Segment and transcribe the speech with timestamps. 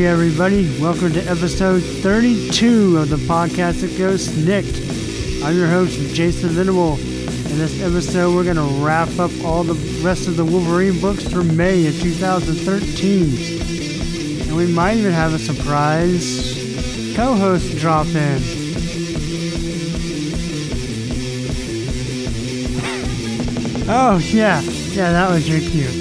[0.00, 0.64] Hey, everybody.
[0.80, 5.44] Welcome to episode 32 of the podcast that goes SNIKT.
[5.44, 6.94] I'm your host, Jason Venable.
[6.94, 11.30] In this episode, we're going to wrap up all the rest of the Wolverine books
[11.30, 14.48] for May of 2013.
[14.48, 16.54] And we might even have a surprise
[17.14, 18.16] co host drop in.
[23.90, 24.62] oh, yeah.
[24.62, 25.99] Yeah, that was your cue.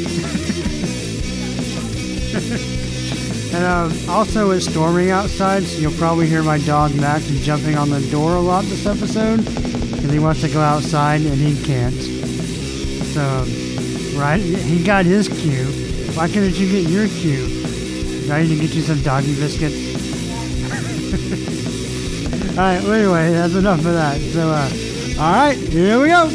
[3.59, 7.89] And um, also, it's storming outside, so you'll probably hear my dog Max jumping on
[7.89, 11.93] the door a lot this episode because he wants to go outside and he can't.
[13.11, 13.21] So,
[14.17, 15.65] right, he got his cue.
[16.15, 17.47] Why couldn't you get your cue?
[18.31, 19.75] I need to get you some doggy biscuits.
[22.51, 22.81] all right.
[22.81, 24.21] Well, anyway, that's enough of that.
[24.21, 24.69] So, uh,
[25.21, 26.29] all right, here we go.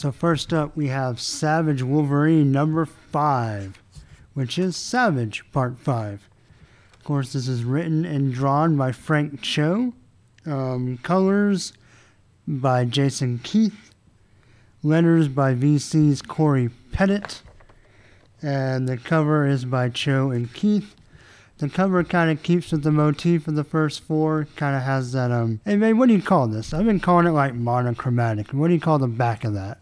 [0.00, 3.82] So first up we have Savage Wolverine number five,
[4.32, 6.26] which is Savage Part Five.
[6.94, 9.92] Of course, this is written and drawn by Frank Cho,
[10.46, 11.74] um, colors
[12.48, 13.90] by Jason Keith,
[14.82, 17.42] letters by VC's Cory Petit,
[18.40, 20.96] and the cover is by Cho and Keith.
[21.58, 24.48] The cover kind of keeps with the motif of the first four.
[24.56, 25.60] Kind of has that um.
[25.66, 26.72] Hey man, what do you call this?
[26.72, 28.54] I've been calling it like monochromatic.
[28.54, 29.76] What do you call the back of that?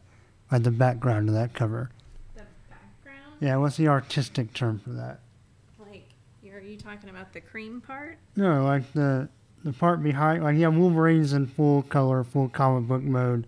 [0.50, 1.90] Like the background of that cover.
[2.34, 3.36] The background?
[3.40, 5.20] Yeah, what's the artistic term for that?
[5.78, 6.08] Like,
[6.42, 8.18] you're, are you talking about the cream part?
[8.36, 9.28] No, like the
[9.64, 10.42] the part behind.
[10.42, 13.46] Like yeah, Wolverine's in full color, full comic book mode.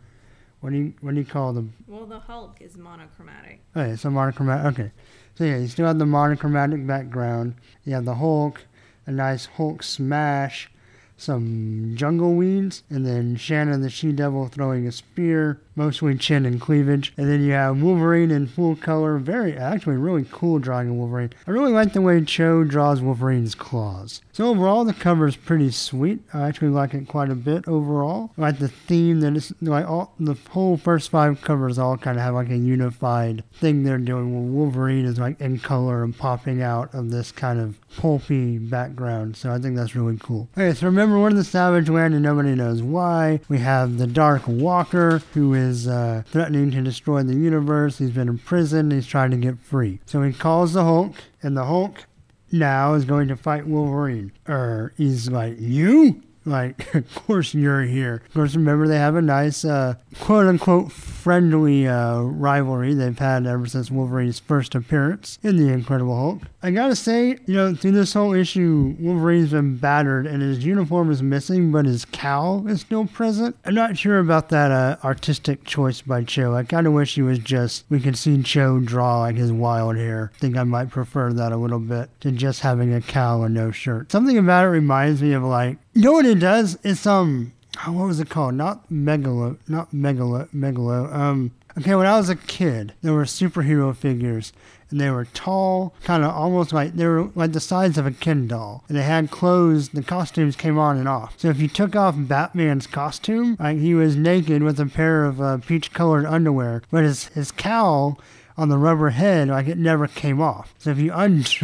[0.61, 1.73] What do you what do you call them?
[1.87, 3.61] Well, the Hulk is monochromatic.
[3.75, 4.79] Oh, okay, so monochromatic.
[4.79, 4.93] Okay,
[5.35, 7.55] so yeah, you still have the monochromatic background.
[7.85, 8.67] You have the Hulk,
[9.07, 10.71] a nice Hulk smash,
[11.17, 16.61] some jungle weeds, and then Shannon the She Devil throwing a spear, mostly chin and
[16.61, 17.15] cleavage.
[17.17, 19.17] And then you have Wolverine in full color.
[19.17, 21.31] Very, actually, really cool drawing of Wolverine.
[21.47, 24.21] I really like the way Cho draws Wolverine's claws.
[24.31, 26.21] So overall, the cover is pretty sweet.
[26.35, 28.31] I actually like it quite a bit overall.
[28.37, 32.19] I like the theme that is like all the whole first five covers all kind
[32.19, 34.35] of have like a unified thing they're doing.
[34.35, 39.37] Where Wolverine is like in color and popping out of this kind of pulpy background.
[39.37, 40.51] So I think that's really cool.
[40.57, 43.41] Okay, so remember we're in the Savage Land and nobody knows why.
[43.49, 47.99] We have the Dark Walker who is uh, threatening to destroy the universe.
[47.99, 48.93] He's been imprisoned.
[48.93, 50.01] He's trying to get free.
[50.07, 52.07] So he calls the Hulk, and the Hulk
[52.53, 54.33] now is going to fight Wolverine.
[54.49, 56.23] Er, he's like, you?
[56.51, 58.23] Like, of course you're here.
[58.27, 63.47] Of course, remember they have a nice, uh, quote unquote, friendly uh, rivalry they've had
[63.47, 66.43] ever since Wolverine's first appearance in The Incredible Hulk.
[66.63, 71.11] I gotta say, you know, through this whole issue, Wolverine's been battered and his uniform
[71.11, 73.57] is missing, but his cowl is still present.
[73.65, 76.55] I'm not sure about that uh, artistic choice by Cho.
[76.55, 79.97] I kind of wish he was just, we could see Cho draw like his wild
[79.97, 80.33] hair.
[80.35, 83.55] I think I might prefer that a little bit to just having a cowl and
[83.55, 84.11] no shirt.
[84.13, 86.79] Something about it reminds me of like, you know what it does?
[86.83, 87.53] It's, um,
[87.87, 88.55] oh, what was it called?
[88.55, 91.13] Not Megalo, not Megalo, Megalo.
[91.13, 94.53] Um, okay, when I was a kid, there were superhero figures,
[94.91, 98.11] and they were tall, kind of almost like they were like the size of a
[98.11, 99.91] Ken doll, and they had clothes.
[99.91, 101.35] The costumes came on and off.
[101.39, 105.41] So if you took off Batman's costume, like he was naked with a pair of
[105.41, 108.21] uh, peach-colored underwear, but his his cowl
[108.57, 110.75] on the rubber head, like it never came off.
[110.79, 111.63] So if you un if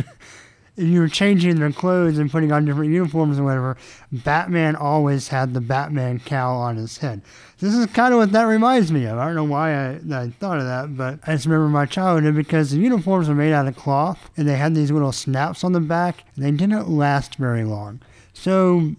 [0.76, 3.76] you were changing their clothes and putting on different uniforms and whatever,
[4.12, 7.22] Batman always had the Batman cowl on his head.
[7.58, 9.18] This is kind of what that reminds me of.
[9.18, 12.34] I don't know why I, I thought of that, but I just remember my childhood
[12.34, 15.72] because the uniforms were made out of cloth and they had these little snaps on
[15.72, 18.00] the back and they didn't last very long.
[18.34, 18.94] So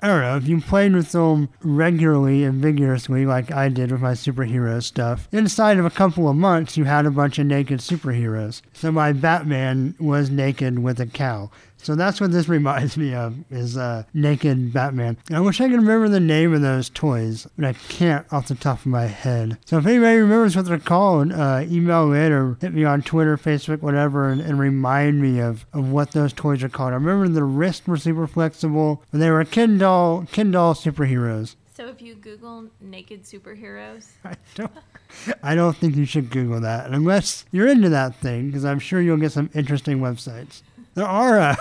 [0.00, 4.00] I don't know, if you played with them regularly and vigorously, like I did with
[4.00, 7.80] my superhero stuff, inside of a couple of months, you had a bunch of naked
[7.80, 8.62] superheroes.
[8.72, 11.50] So my Batman was naked with a cow.
[11.82, 15.16] So that's what this reminds me of, is uh, naked Batman.
[15.32, 18.54] I wish I could remember the name of those toys, but I can't off the
[18.54, 19.58] top of my head.
[19.64, 23.36] So if anybody remembers what they're called, uh, email it or hit me on Twitter,
[23.36, 26.92] Facebook, whatever, and, and remind me of, of what those toys are called.
[26.92, 31.56] I remember the wrists were super flexible, and they were Ken doll, Ken doll superheroes.
[31.78, 34.72] So if you Google naked superheroes, I don't,
[35.44, 39.00] I don't think you should Google that unless you're into that thing, because I'm sure
[39.00, 40.62] you'll get some interesting websites.
[40.98, 41.54] There are uh,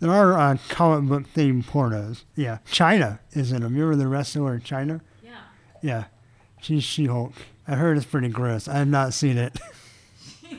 [0.00, 2.24] there are uh, comic book themed pornos.
[2.36, 3.74] Yeah, Chyna is in them.
[3.74, 5.00] You remember the wrestler Chyna?
[5.22, 5.36] Yeah.
[5.80, 6.04] Yeah,
[6.60, 7.32] she's She Hulk.
[7.66, 8.68] I heard it's pretty gross.
[8.68, 9.58] I have not seen it.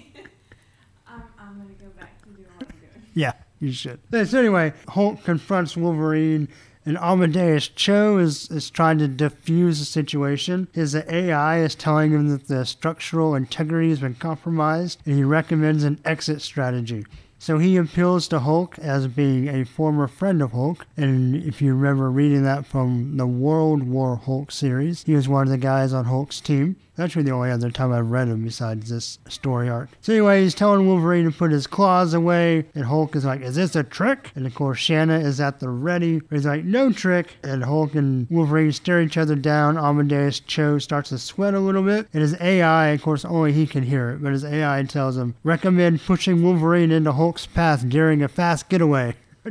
[1.07, 3.05] I'm, I'm gonna go back to doing what I'm doing.
[3.13, 3.99] yeah, you should.
[4.11, 6.47] So anyway, Hulk confronts Wolverine.
[6.87, 10.67] And Amadeus Cho is, is trying to defuse the situation.
[10.71, 15.83] His AI is telling him that the structural integrity has been compromised, and he recommends
[15.83, 17.05] an exit strategy.
[17.45, 20.87] So he appeals to Hulk as being a former friend of Hulk.
[20.97, 25.43] And if you remember reading that from the World War Hulk series, he was one
[25.43, 26.75] of the guys on Hulk's team.
[26.95, 29.89] That's really the only other time I've read him besides this story arc.
[30.01, 33.55] So anyway, he's telling Wolverine to put his claws away, and Hulk is like, "Is
[33.55, 36.21] this a trick?" And of course, Shanna is at the ready.
[36.29, 39.77] He's like, "No trick." And Hulk and Wolverine stare each other down.
[39.77, 43.67] Amadeus Cho starts to sweat a little bit, and his AI, of course, only he
[43.67, 48.23] can hear it, but his AI tells him, "Recommend pushing Wolverine into Hulk's path during
[48.23, 49.15] a fast getaway."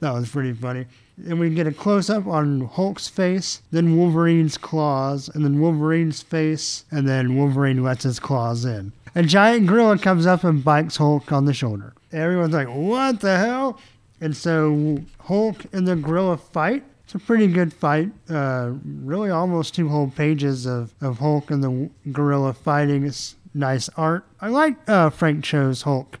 [0.00, 0.86] that was pretty funny.
[1.24, 6.22] And we get a close up on Hulk's face, then Wolverine's claws, and then Wolverine's
[6.22, 8.92] face, and then Wolverine lets his claws in.
[9.14, 11.94] A giant gorilla comes up and bites Hulk on the shoulder.
[12.12, 13.80] Everyone's like, what the hell?
[14.20, 16.84] And so Hulk and the gorilla fight.
[17.04, 18.10] It's a pretty good fight.
[18.28, 23.06] Uh, really almost two whole pages of, of Hulk and the gorilla fighting.
[23.06, 24.26] It's nice art.
[24.40, 26.18] I like uh, Frank Cho's Hulk.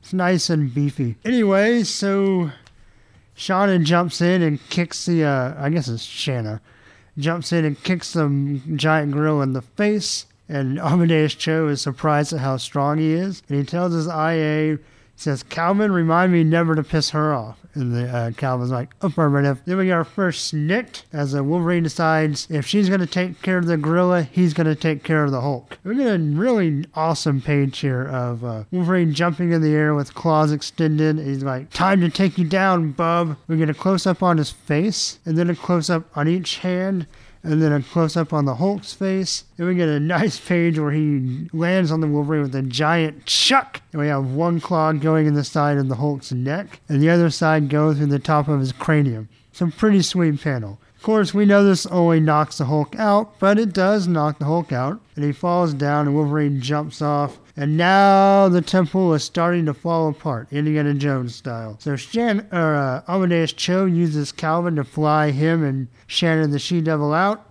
[0.00, 1.16] It's nice and beefy.
[1.24, 2.52] Anyway, so
[3.38, 6.60] Shauna jumps in and kicks the, uh, I guess it's Shanna,
[7.16, 10.26] jumps in and kicks the giant gorilla in the face.
[10.48, 13.44] And Amadeus Cho is surprised at how strong he is.
[13.48, 14.78] And he tells his IA,
[15.20, 17.58] says, Calvin, remind me never to piss her off.
[17.74, 19.60] And the uh, Calvin's like, affirmative.
[19.64, 23.42] Then we get our first snikt as a Wolverine decides if she's going to take
[23.42, 25.78] care of the gorilla, he's going to take care of the Hulk.
[25.84, 30.14] We get a really awesome page here of uh, Wolverine jumping in the air with
[30.14, 31.18] claws extended.
[31.18, 33.36] He's like, time to take you down, bub.
[33.46, 36.58] We get a close up on his face and then a close up on each
[36.58, 37.06] hand
[37.42, 39.44] and then a close up on the Hulk's face.
[39.56, 43.26] Then we get a nice page where he lands on the Wolverine with a giant
[43.26, 43.80] chuck.
[43.92, 47.10] And we have one claw going in the side of the Hulk's neck, and the
[47.10, 49.28] other side goes through the top of his cranium.
[49.52, 50.78] Some pretty sweet panel.
[50.98, 54.46] Of course, we know this only knocks the Hulk out, but it does knock the
[54.46, 57.38] Hulk out, and he falls down, and Wolverine jumps off.
[57.56, 61.76] And now the temple is starting to fall apart, Indiana Jones style.
[61.78, 67.14] So Shan, or, uh, Amadeus Cho uses Calvin to fly him and Shannon the She-Devil
[67.14, 67.46] out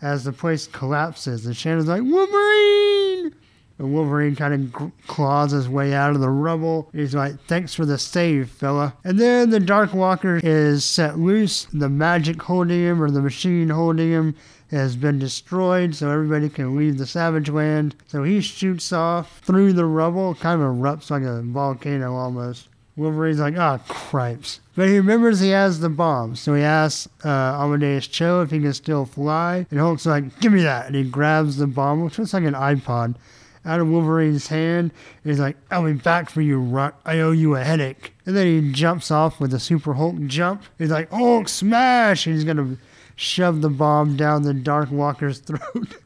[0.00, 1.44] as the place collapses.
[1.44, 3.34] And Shannon's like, Wolverine!
[3.78, 6.88] And Wolverine kind of claws his way out of the rubble.
[6.92, 8.94] He's like, thanks for the save, fella.
[9.04, 11.66] And then the Dark Walker is set loose.
[11.72, 14.34] The magic holding him, or the machine holding him,
[14.70, 17.94] has been destroyed, so everybody can leave the Savage Land.
[18.08, 22.68] So he shoots off through the rubble, kind of erupts like a volcano almost.
[22.96, 24.60] Wolverine's like, ah, cripes.
[24.74, 28.58] But he remembers he has the bomb, so he asks uh, Amadeus Cho if he
[28.58, 29.66] can still fly.
[29.70, 30.86] And Hulk's like, give me that.
[30.86, 33.16] And he grabs the bomb, which looks like an iPod,
[33.66, 34.92] out of Wolverine's hand.
[35.22, 36.98] And he's like, I'll be back for you, Ruck.
[37.04, 38.14] I owe you a headache.
[38.24, 40.62] And then he jumps off with a Super Hulk jump.
[40.78, 42.26] He's like, Hulk smash!
[42.26, 42.78] And he's going to
[43.16, 45.96] shove the bomb down the Dark Walker's throat.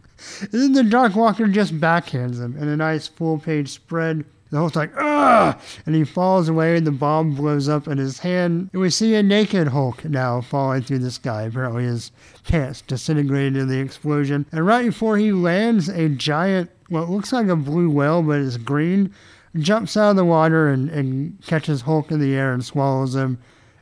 [0.40, 4.24] and then the Dark Walker just backhands him in a nice full page spread.
[4.50, 5.58] The Hulk's like, ah!
[5.86, 8.70] And he falls away, and the bomb blows up in his hand.
[8.72, 11.42] And we see a naked Hulk now falling through the sky.
[11.42, 12.10] Apparently, his
[12.44, 14.46] pants disintegrated in the explosion.
[14.50, 18.56] And right before he lands, a giant, what looks like a blue whale, but it's
[18.56, 19.14] green,
[19.56, 23.38] jumps out of the water and, and catches Hulk in the air and swallows him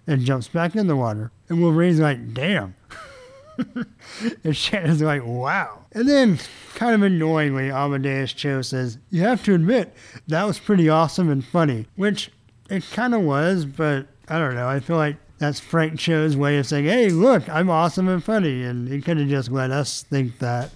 [0.07, 1.31] and jumps back in the water.
[1.49, 2.75] And Wolverine's like, damn.
[4.45, 5.85] and Shannon's like, wow.
[5.93, 6.38] And then,
[6.75, 9.95] kind of annoyingly, Amadeus Cho says, You have to admit,
[10.29, 11.87] that was pretty awesome and funny.
[11.97, 12.31] Which
[12.71, 14.69] it kind of was, but I don't know.
[14.69, 18.62] I feel like that's Frank Cho's way of saying, Hey, look, I'm awesome and funny.
[18.62, 20.71] And he could have just let us think that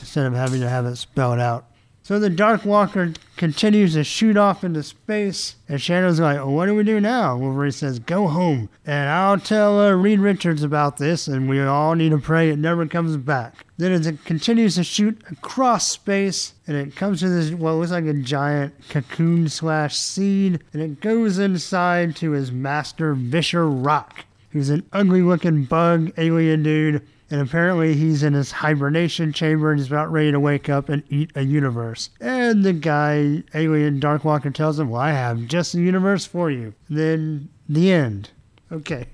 [0.00, 1.66] instead of having to have it spelled out.
[2.04, 6.74] So the Dark Walker continues to shoot off into space, and Shannon's like, what do
[6.74, 7.36] we do now?
[7.36, 11.94] Wolverine says, go home, and I'll tell uh, Reed Richards about this, and we all
[11.94, 13.64] need to pray it never comes back.
[13.76, 18.06] Then it continues to shoot across space, and it comes to this, what looks like
[18.06, 24.70] a giant cocoon slash seed, and it goes inside to his master, Visher Rock, who's
[24.70, 29.88] an ugly looking bug alien dude and apparently he's in his hibernation chamber and he's
[29.88, 32.10] about ready to wake up and eat a universe.
[32.20, 36.74] And the guy, alien Darkwalker, tells him, Well, I have just the universe for you.
[36.90, 38.28] Then the end.
[38.70, 39.06] Okay.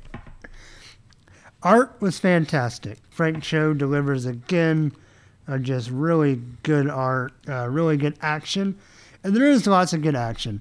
[1.62, 2.98] Art was fantastic.
[3.08, 4.90] Frank Cho delivers again
[5.46, 8.76] uh, just really good art, uh, really good action.
[9.22, 10.60] And there is lots of good action.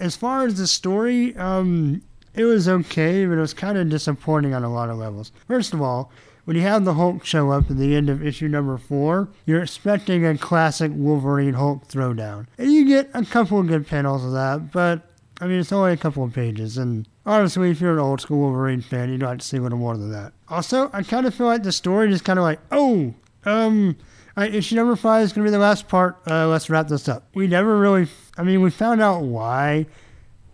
[0.00, 2.02] As far as the story, um,
[2.34, 5.30] it was okay, but it was kind of disappointing on a lot of levels.
[5.46, 6.10] First of all,
[6.48, 9.62] when you have the Hulk show up at the end of issue number four, you're
[9.62, 12.46] expecting a classic Wolverine Hulk throwdown.
[12.56, 15.02] And you get a couple of good panels of that, but
[15.42, 18.38] I mean, it's only a couple of pages, and honestly, if you're an old school
[18.38, 20.32] Wolverine fan, you'd like to see a little more than that.
[20.48, 23.12] Also, I kind of feel like the story just kind of like, oh,
[23.44, 23.98] um,
[24.34, 26.16] right, issue number five is going to be the last part.
[26.26, 27.28] Uh, let's wrap this up.
[27.34, 29.84] We never really, I mean, we found out why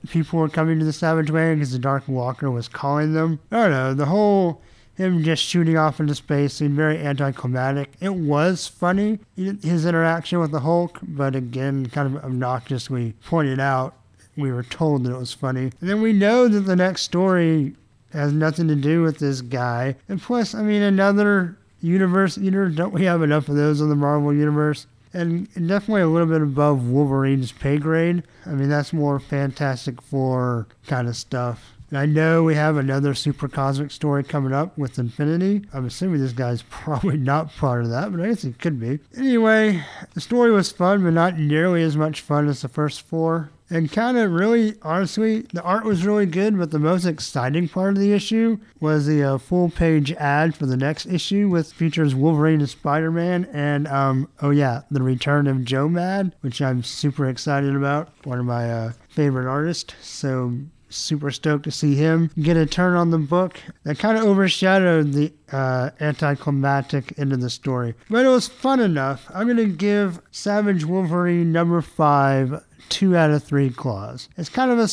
[0.08, 3.38] people were coming to the Savage Land because the Dark Walker was calling them.
[3.52, 4.60] I don't know, the whole
[4.96, 7.92] him just shooting off into space seemed very anticlimactic.
[8.00, 13.94] It was funny, his interaction with the Hulk, but again, kind of obnoxiously pointed out.
[14.36, 15.72] We were told that it was funny.
[15.80, 17.74] And then we know that the next story
[18.12, 19.96] has nothing to do with this guy.
[20.08, 22.68] And plus, I mean, another universe eater.
[22.68, 24.86] Don't we have enough of those in the Marvel universe?
[25.12, 28.24] And definitely a little bit above Wolverine's pay grade.
[28.46, 31.73] I mean, that's more Fantastic Four kind of stuff.
[31.96, 35.66] I know we have another super cosmic story coming up with Infinity.
[35.72, 39.00] I'm assuming this guy's probably not part of that, but I guess he could be.
[39.16, 39.82] Anyway,
[40.14, 43.50] the story was fun, but not nearly as much fun as the first four.
[43.70, 47.94] And kind of really, honestly, the art was really good, but the most exciting part
[47.94, 52.14] of the issue was the uh, full page ad for the next issue, with features
[52.14, 56.82] Wolverine and Spider Man, and um, oh yeah, the return of Joe Mad, which I'm
[56.82, 58.10] super excited about.
[58.24, 59.94] One of my uh, favorite artists.
[60.02, 60.58] So
[60.94, 65.12] super stoked to see him get a turn on the book that kind of overshadowed
[65.12, 67.94] the uh, anticlimactic end of the story.
[68.08, 69.30] But it was fun enough.
[69.34, 74.28] I'm going to give Savage Wolverine number five two out of three claws.
[74.36, 74.86] It's kind of a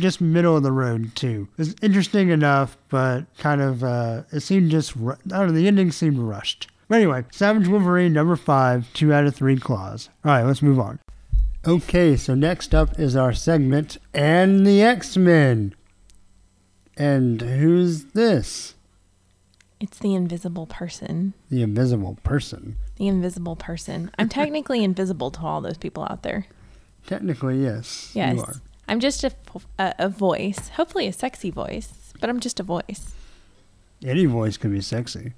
[0.00, 1.48] just middle of the road too.
[1.58, 5.52] It's interesting enough, but kind of uh, it seemed just I don't know.
[5.52, 6.68] The ending seemed rushed.
[6.88, 10.08] But anyway, Savage Wolverine number five, two out of three claws.
[10.24, 10.98] All right, let's move on.
[11.66, 15.74] Okay, so next up is our segment and the X Men.
[16.96, 18.74] And who's this?
[19.80, 21.34] It's the invisible person.
[21.50, 22.76] The invisible person.
[22.96, 24.10] The invisible person.
[24.18, 26.46] I'm technically invisible to all those people out there.
[27.06, 28.10] Technically, yes.
[28.14, 28.60] Yes.
[28.88, 29.32] I'm just a,
[29.78, 33.14] a, a, voice, hopefully a sexy voice, but I'm just a voice.
[34.04, 35.34] Any voice can be sexy.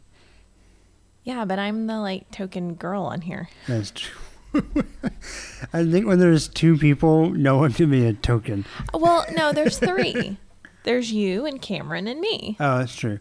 [1.25, 3.49] Yeah, but I'm the like token girl on here.
[3.67, 4.17] That's true.
[5.73, 8.65] I think when there's two people, no one can be a token.
[8.93, 10.39] Well, no, there's three.
[10.85, 12.57] there's you and Cameron and me.
[12.61, 13.21] Oh, that's true.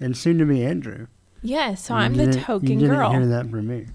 [0.00, 1.06] And soon to be Andrew.
[1.42, 3.10] Yeah, so I'm the token you didn't girl.
[3.10, 3.86] Hear that from me.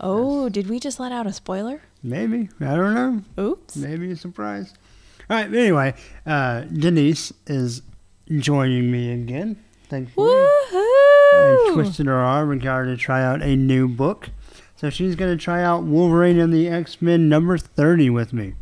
[0.00, 1.82] Oh, did we just let out a spoiler?
[2.02, 2.48] Maybe.
[2.60, 3.22] I don't know.
[3.42, 3.76] Oops.
[3.76, 4.74] Maybe a surprise.
[5.30, 5.46] All right.
[5.46, 5.94] Anyway,
[6.26, 7.82] uh, Denise is
[8.38, 9.56] joining me again.
[9.88, 10.28] Thankfully.
[10.28, 10.72] Woohoo!
[10.72, 14.30] I twisted her arm and got her to try out a new book.
[14.76, 18.54] So she's going to try out Wolverine and the X Men number 30 with me.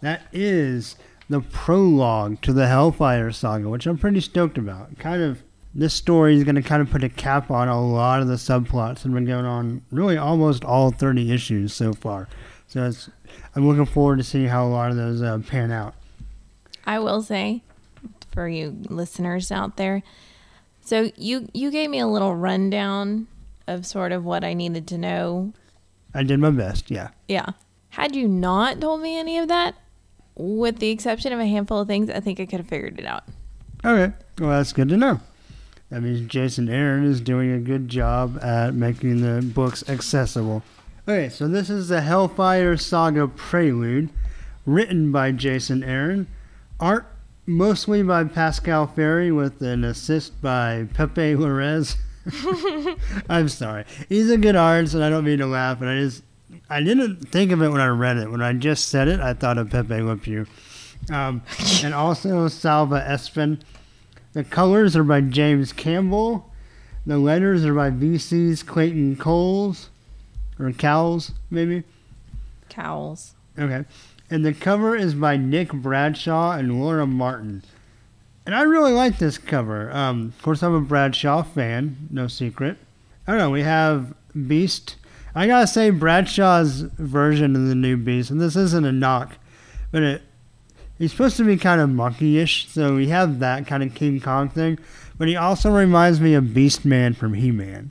[0.00, 0.96] That is
[1.28, 4.98] the prologue to the Hellfire saga, which I'm pretty stoked about.
[4.98, 5.42] Kind of,
[5.74, 8.34] this story is going to kind of put a cap on a lot of the
[8.34, 12.28] subplots that have been going on, really almost all 30 issues so far.
[12.66, 12.90] So
[13.54, 15.94] I'm looking forward to seeing how a lot of those uh, pan out.
[16.84, 17.62] I will say,
[18.32, 20.02] for you listeners out there,
[20.82, 23.26] so you you gave me a little rundown
[23.66, 25.52] of sort of what I needed to know.
[26.14, 27.08] I did my best, yeah.
[27.28, 27.46] Yeah.
[27.90, 29.74] Had you not told me any of that,
[30.36, 33.06] with the exception of a handful of things, I think I could have figured it
[33.06, 33.24] out.
[33.84, 34.12] Okay.
[34.38, 35.20] Well, that's good to know.
[35.90, 40.62] That means Jason Aaron is doing a good job at making the books accessible.
[41.06, 44.08] Okay, so this is the Hellfire Saga Prelude,
[44.64, 46.26] written by Jason Aaron,
[46.80, 47.06] art
[47.46, 51.96] mostly by Pascal Ferry with an assist by Pepe Larraz.
[53.28, 53.84] I'm sorry.
[54.08, 56.22] He's a good artist, and I don't mean to laugh, but I just
[56.68, 58.30] I didn't think of it when I read it.
[58.30, 60.46] When I just said it, I thought of Pepe Le Pew.
[61.12, 61.42] Um,
[61.82, 63.60] and also Salva Espin.
[64.32, 66.50] The colors are by James Campbell.
[67.06, 69.90] The letters are by VC's Clayton Coles.
[70.58, 71.82] Or Cowles, maybe?
[72.68, 73.34] Cowles.
[73.58, 73.84] Okay.
[74.30, 77.62] And the cover is by Nick Bradshaw and Laura Martin.
[78.46, 79.90] And I really like this cover.
[79.94, 82.76] Um, of course, I'm a Bradshaw fan, no secret.
[83.26, 84.12] I don't know, we have
[84.46, 84.96] Beast.
[85.34, 89.36] I gotta say, Bradshaw's version of the new Beast, and this isn't a knock,
[89.90, 90.22] but it
[90.98, 94.48] he's supposed to be kind of monkey-ish, so we have that kind of King Kong
[94.48, 94.78] thing.
[95.18, 97.90] But he also reminds me of Beast Man from He-Man.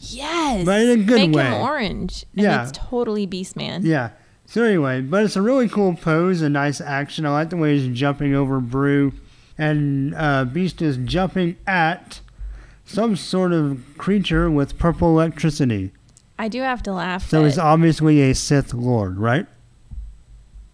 [0.00, 1.44] Yes, but in a good Make way.
[1.44, 2.62] him orange, and Yeah.
[2.62, 3.82] it's totally Beast Man.
[3.84, 4.10] Yeah.
[4.46, 7.26] So anyway, but it's a really cool pose, a nice action.
[7.26, 9.12] I like the way he's jumping over Broo,
[9.58, 12.20] and uh, Beast is jumping at
[12.86, 15.92] some sort of creature with purple electricity.
[16.38, 17.28] I do have to laugh.
[17.28, 19.46] So he's obviously a Sith Lord, right?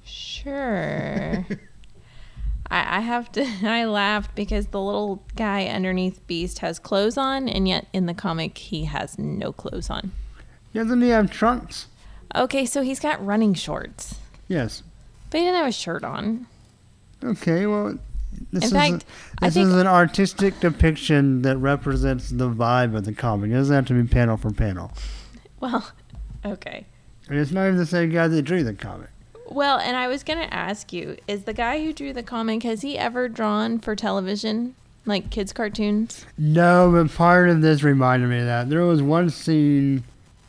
[0.04, 1.46] Sure.
[2.70, 3.46] I, I have to.
[3.62, 8.14] I laughed because the little guy underneath Beast has clothes on, and yet in the
[8.14, 10.12] comic he has no clothes on.
[10.74, 11.86] Doesn't he have trunks?
[12.34, 14.16] Okay, so he's got running shorts,
[14.48, 14.82] Yes.
[15.30, 16.46] but he didn't have a shirt on.
[17.22, 17.96] Okay, well,
[18.52, 19.04] this, In is, fact,
[19.40, 23.50] a, I this think- is an artistic depiction that represents the vibe of the comic.
[23.50, 24.92] It doesn't have to be panel for panel.
[25.60, 25.90] Well,
[26.44, 26.86] okay.
[27.28, 29.08] And it's not even the same guy that drew the comic.
[29.48, 32.82] Well, and I was gonna ask you: Is the guy who drew the comic has
[32.82, 34.74] he ever drawn for television,
[35.06, 36.24] like kids' cartoons?
[36.38, 38.68] No, but part of this reminded me of that.
[38.70, 40.04] There was one scene.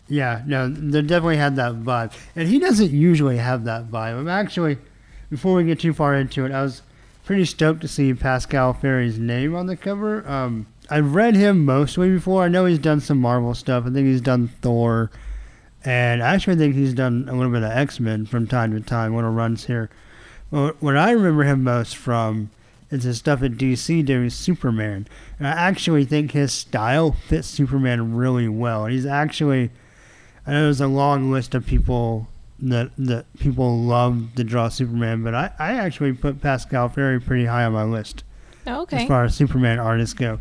[0.07, 2.13] Yeah, no, they definitely had that vibe.
[2.35, 4.19] And he doesn't usually have that vibe.
[4.19, 4.77] I'm actually,
[5.31, 6.81] before we get too far into it, I was
[7.25, 10.27] pretty stoked to see Pascal Ferry's name on the cover.
[10.29, 12.43] Um, I've read him mostly before.
[12.43, 13.85] I know he's done some Marvel stuff.
[13.85, 15.09] I think he's done Thor.
[15.83, 18.79] And I actually think he's done a little bit of X Men from time to
[18.79, 19.89] time, little runs here.
[20.51, 22.51] But what I remember him most from
[22.91, 25.07] is his stuff at DC doing Superman.
[25.39, 28.85] And I actually think his style fits Superman really well.
[28.85, 29.71] And he's actually,
[30.45, 32.27] I know there's a long list of people
[32.59, 37.45] that that people love to draw Superman, but I, I actually put Pascal Ferry pretty
[37.45, 38.23] high on my list
[38.67, 40.39] Oh, as far as Superman artists go.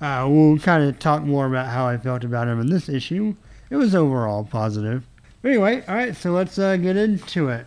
[0.00, 3.36] Uh, we'll kind of talk more about how I felt about him in this issue.
[3.70, 5.04] It was overall positive.
[5.42, 7.66] But anyway, all right, so let's uh, get into it.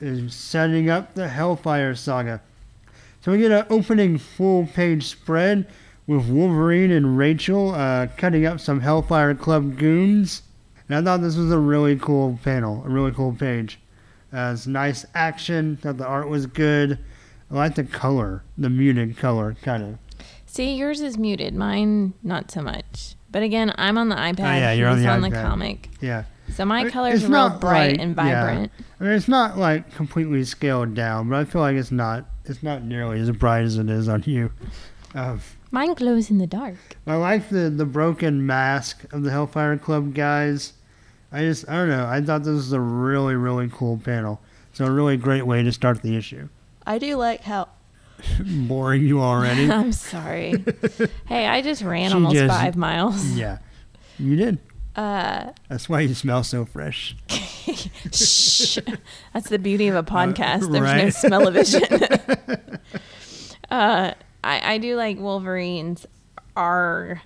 [0.00, 2.40] Is setting up the Hellfire Saga.
[3.20, 5.66] So we get an opening full page spread
[6.06, 10.42] with Wolverine and Rachel uh, cutting up some Hellfire Club goons.
[10.88, 13.80] And I thought this was a really cool panel, a really cool page.
[14.32, 16.98] Uh, it's nice action, thought the art was good.
[17.50, 19.98] I like the color, the muted color, kind of.
[20.46, 21.54] See, yours is muted.
[21.54, 23.14] Mine, not so much.
[23.30, 24.40] But again, I'm on the iPad.
[24.40, 25.88] Oh, yeah, you're on the on the comic.
[26.00, 26.24] Yeah.
[26.52, 28.44] So my colors are real not bright like- and yeah.
[28.46, 28.72] vibrant.
[29.00, 32.26] I mean, it's not like completely scaled down, but I feel like it's not.
[32.44, 34.52] It's not nearly as bright as it is on you.
[35.14, 35.40] Um,
[35.72, 36.76] Mine glows in the dark.
[37.06, 40.74] I like the the broken mask of the Hellfire Club guys.
[41.32, 42.06] I just I don't know.
[42.06, 44.40] I thought this was a really really cool panel.
[44.74, 46.48] So a really great way to start the issue.
[46.86, 47.68] I do like how.
[48.68, 49.68] Boring you already?
[49.70, 50.62] I'm sorry.
[51.26, 53.24] hey, I just ran She almost just- five miles.
[53.32, 53.58] yeah,
[54.18, 54.58] you did.
[54.94, 57.16] Uh, That's why you smell so fresh.
[57.28, 58.78] shh.
[59.32, 60.70] That's the beauty of a podcast.
[60.70, 62.78] There's no Uh, smell-o-vision.
[63.70, 64.12] uh,
[64.44, 66.06] I, I do like Wolverines
[66.56, 67.22] are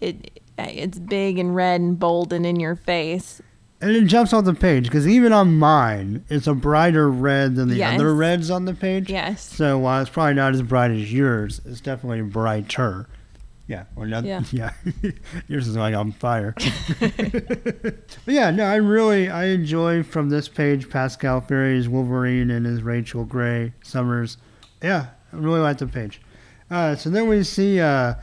[0.00, 3.40] it it's big and red and bold and in your face.
[3.80, 7.68] And it jumps off the page because even on mine, it's a brighter red than
[7.68, 7.94] the Yes.
[7.96, 9.10] other reds on the page.
[9.10, 9.42] Yes.
[9.42, 13.08] So while it's probably not as bright as yours, it's definitely brighter.
[13.66, 14.24] Yeah, or not.
[14.24, 14.42] Yeah.
[14.52, 14.72] Yeah,
[15.48, 16.54] yours is like on fire.
[17.00, 22.82] but yeah, no, I really I enjoy from this page Pascal Ferry's Wolverine and his
[22.82, 24.36] Rachel Grey Summers.
[24.82, 26.20] Yeah, I really like the page.
[26.70, 28.14] Uh, so then we see uh,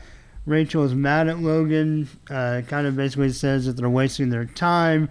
[0.46, 2.08] Rachel is mad at Logan.
[2.28, 5.08] Uh, kind of basically says that they're wasting their time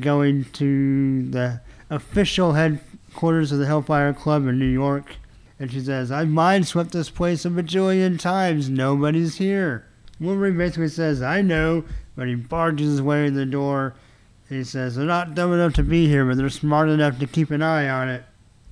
[0.00, 1.60] going to the
[1.90, 5.16] official headquarters of the Hellfire Club in New York.
[5.58, 8.68] And she says, I've mind swept this place a bajillion times.
[8.68, 9.86] Nobody's here.
[10.20, 11.84] Wolverine basically says, I know,
[12.16, 13.94] but he barges his way in the door.
[14.48, 17.50] He says, They're not dumb enough to be here, but they're smart enough to keep
[17.50, 18.24] an eye on it.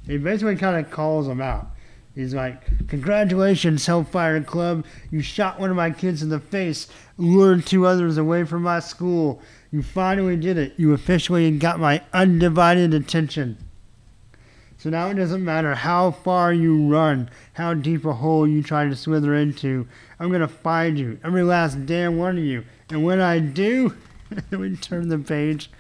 [0.07, 1.69] He basically kind of calls them out.
[2.17, 4.87] He's like, Congratulations, Hellfire Club.
[5.11, 8.81] You shot one of my kids in the face, lured two others away from my
[8.81, 9.43] school.
[9.71, 10.73] You finally did it.
[10.79, 13.59] You officially got my undivided attention.
[14.79, 18.89] So now it doesn't matter how far you run, how deep a hole you try
[18.89, 19.87] to slither into.
[20.19, 22.65] I'm going to find you, every last damn one of you.
[22.89, 23.95] And when I do,
[24.51, 25.71] we turn the page.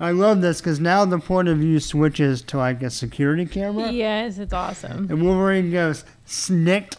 [0.00, 3.90] I love this because now the point of view switches to like a security camera.
[3.90, 5.08] Yes, it's awesome.
[5.10, 6.96] And Wolverine goes, snikt.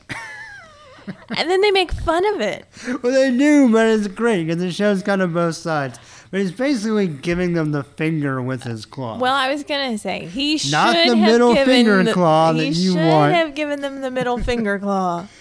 [1.38, 2.66] and then they make fun of it.
[3.04, 6.00] well, they do, but it's great because it shows kind of both sides.
[6.32, 9.18] But he's basically giving them the finger with his claw.
[9.18, 12.54] Well, I was gonna say he should Not the have middle given finger the, claw
[12.54, 13.34] that he you should want.
[13.34, 15.28] have given them the middle finger claw.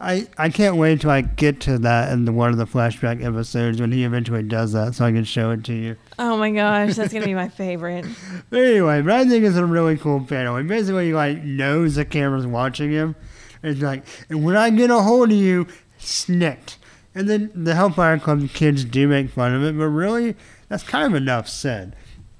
[0.00, 3.24] I, I can't wait till I get to that in the, one of the flashback
[3.24, 5.96] episodes when he eventually does that so I can show it to you.
[6.18, 8.04] Oh my gosh, that's gonna be my favorite.
[8.50, 10.56] But anyway, but I think it's a really cool panel.
[10.56, 13.14] He basically like knows the camera's watching him.
[13.62, 15.66] It's like, and when I get a hold of you,
[16.00, 16.76] snikt.
[17.14, 20.34] And then the Hellfire Club kids do make fun of it, but really,
[20.68, 21.94] that's kind of enough said.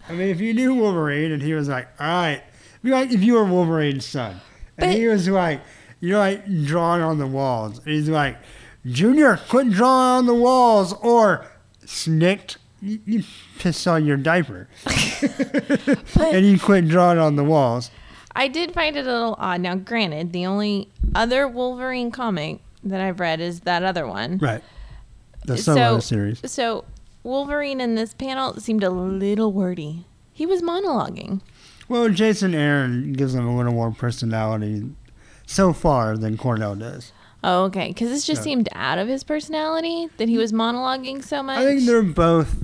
[0.08, 2.42] I mean, if you knew Wolverine and he was like, all right,
[2.82, 4.40] be like if you were Wolverine's son,
[4.78, 5.60] and But- he was like,
[6.02, 8.36] you're like drawing on the walls, and he's like,
[8.84, 11.46] Junior, quit drawing on the walls, or
[11.86, 12.56] snikt.
[12.82, 13.22] you, you
[13.58, 14.68] piss on your diaper,
[16.20, 17.90] and you quit drawing on the walls.
[18.34, 19.60] I did find it a little odd.
[19.60, 24.38] Now, granted, the only other Wolverine comic that I've read is that other one.
[24.38, 24.62] Right.
[25.44, 26.40] The solo So- series.
[26.50, 26.84] So,
[27.22, 30.06] Wolverine in this panel seemed a little wordy.
[30.32, 31.40] He was monologuing.
[31.88, 34.90] Well, Jason Aaron gives him a little more personality
[35.52, 37.12] so far than Cornell does.
[37.44, 37.88] Oh, okay.
[37.88, 38.44] Because this just Yeah.
[38.44, 41.58] seemed out of his personality that he was monologuing so much.
[41.58, 42.56] I think they're both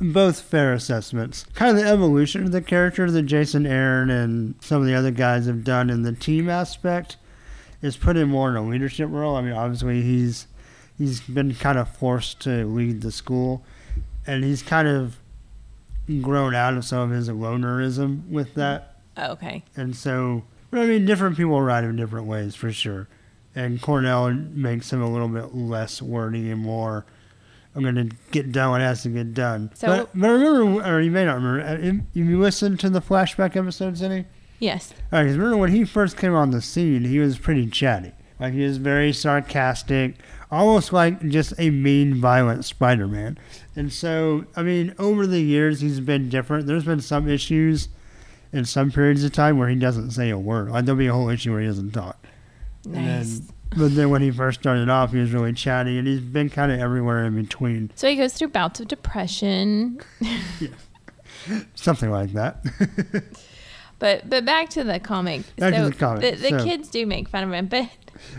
[0.00, 1.46] both fair assessments.
[1.54, 5.12] Kind of the evolution of the character that Jason Aaron and some of the other
[5.12, 7.16] guys have done in the team aspect
[7.80, 9.36] is put him more in a leadership role.
[9.36, 10.46] I mean, obviously he's
[10.98, 13.62] he's been kind of forced to lead the school,
[14.26, 15.18] and he's kind of
[16.22, 18.96] grown out of some of his lonerism with that.
[19.16, 19.62] Oh, okay.
[19.76, 20.42] And so,
[20.74, 23.08] but I mean, different people write in different ways for sure.
[23.54, 27.06] And Cornell makes him a little bit less wordy and more.
[27.76, 29.70] I'm going to get done what has to get done.
[29.74, 33.54] So- but, but remember, or you may not remember, uh, you listened to the flashback
[33.56, 34.24] episodes, any?
[34.58, 34.92] Yes.
[35.12, 38.12] All right, because remember when he first came on the scene, he was pretty chatty.
[38.40, 40.16] Like he was very sarcastic,
[40.50, 43.38] almost like just a mean, violent Spider-Man.
[43.76, 46.66] And so, I mean, over the years, he's been different.
[46.66, 47.88] There's been some issues
[48.54, 50.70] in some periods of time where he doesn't say a word.
[50.70, 52.16] Like there'll be a whole issue where he doesn't talk.
[52.84, 53.38] And Nice.
[53.40, 56.48] then- but then when he first started off, he was really chatty, and he's been
[56.48, 57.90] kind of everywhere in between.
[57.96, 60.00] So he goes through bouts of depression.
[60.60, 60.68] yeah.
[61.74, 62.64] Something like that.
[64.00, 65.42] But but back to the comic.
[65.56, 67.88] Back to so the comic, The, the so- kids do make fun of him, but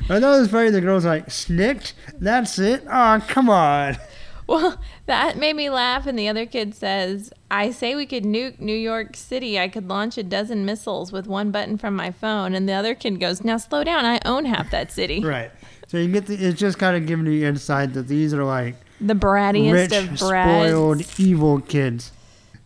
[0.09, 0.69] I thought it was funny.
[0.69, 1.93] The girl's like, "Snikt?
[2.19, 2.83] That's it?
[2.91, 3.97] Oh, come on."
[4.47, 6.05] well, that made me laugh.
[6.05, 9.59] And the other kid says, "I say we could nuke New York City.
[9.59, 12.95] I could launch a dozen missiles with one button from my phone." And the other
[12.95, 14.05] kid goes, "Now slow down.
[14.05, 15.23] I own half that city.
[15.25, 15.51] Right.
[15.87, 18.75] So you get the, it's just kind of giving you insight that these are like
[18.99, 22.11] The brattiest rich, of brats." spoiled, evil kids.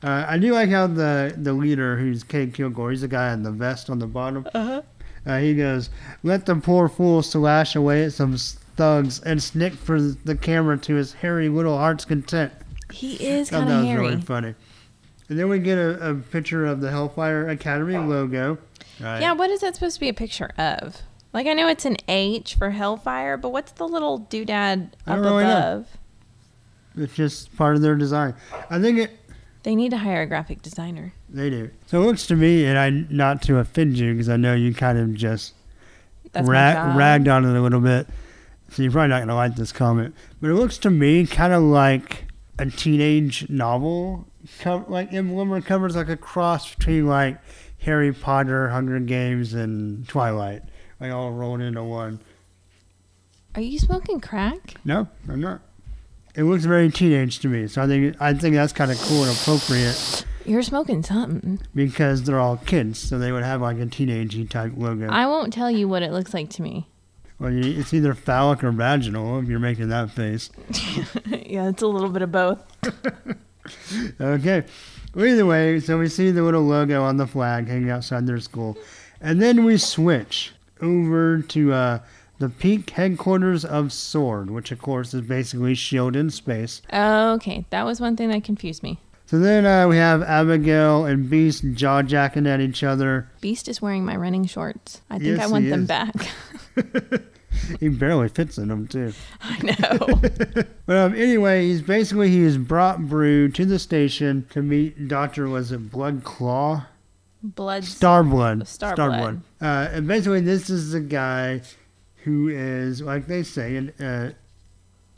[0.02, 3.44] Uh, I do like how the the leader, who's Kade Kilgore, he's the guy in
[3.44, 4.48] the vest on the bottom.
[4.54, 4.82] Uh-huh.
[5.26, 5.90] Uh, he goes,
[6.24, 8.38] "Let the poor fool slash away at some
[8.80, 12.52] thugs and snick for the camera to his hairy little heart's content."
[12.92, 14.08] He is Thought kind that of was hairy.
[14.08, 14.56] really funny.
[15.30, 18.58] And then we get a, a picture of the Hellfire Academy logo.
[19.00, 19.22] Right.
[19.22, 21.04] Yeah, what is that supposed to be a picture of?
[21.34, 25.18] Like I know it's an H for Hellfire, but what's the little doodad I up
[25.18, 25.58] don't really know.
[25.58, 25.88] above?
[26.98, 28.34] It's just part of their design.
[28.72, 29.12] I think it
[29.64, 31.14] They need to hire a graphic designer.
[31.30, 31.70] They do.
[31.86, 34.74] So it looks to me, and I not to offend you because I know you
[34.74, 35.54] kind of just
[36.32, 38.08] That's ra- ragged on it a little bit.
[38.72, 41.64] So you're probably not gonna like this comment, but it looks to me kind of
[41.64, 42.26] like
[42.60, 44.28] a teenage novel,
[44.60, 47.40] co- like emblem or covers like a cross between like
[47.80, 50.62] Harry Potter, Hunger Games, and Twilight,
[51.00, 52.20] like all rolled into one.
[53.56, 54.76] Are you smoking crack?
[54.86, 55.62] No, I'm not.
[56.36, 59.24] It looks very teenage to me, so I think I think that's kind of cool
[59.24, 61.60] and appropriate You're smoking something.
[61.74, 65.08] because they're all kids, so they would have like a teenagey type logo.
[65.10, 66.88] I won't tell you what it looks like to me.
[67.40, 70.50] Well, you, it's either phallic or vaginal if you're making that face.
[71.26, 72.64] yeah, it's a little bit of both.
[74.20, 74.64] Okay.
[75.14, 78.40] Well, either way, so we see the little logo on the flag hanging outside their
[78.40, 78.78] school.
[79.22, 82.00] And then we switch over to uh,
[82.40, 86.18] the peak headquarters of SWORD, which of course is basically S.H.I.E.L.D.
[86.20, 86.82] in space.
[86.94, 89.00] Okay, that was one thing that confused me.
[89.30, 93.30] So then uh, we have Abigail and Beast jaw jacking at each other.
[93.42, 95.04] Beast is wearing my running shorts.
[95.08, 95.88] I think Yes, I want them is.
[95.88, 96.16] back.
[97.80, 99.14] he barely fits in them, too.
[99.40, 100.22] I know.
[100.88, 105.48] But um, anyway, he's basically he is brought Broo to the station to meet Doctor
[105.48, 106.88] was it Blood Claw,
[107.44, 107.84] Blood.
[107.84, 109.42] Starblood, Starblood.
[109.62, 111.62] Uh, and basically, this is the guy
[112.24, 114.32] who is like they say an uh,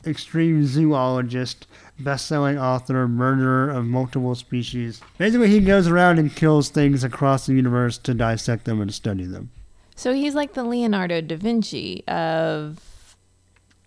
[0.06, 1.66] extreme zoologist,
[1.98, 5.00] best-selling author, murderer of multiple species.
[5.18, 9.24] Basically, he goes around and kills things across the universe to dissect them and study
[9.24, 9.50] them.
[9.94, 12.78] So he's like the Leonardo da Vinci of.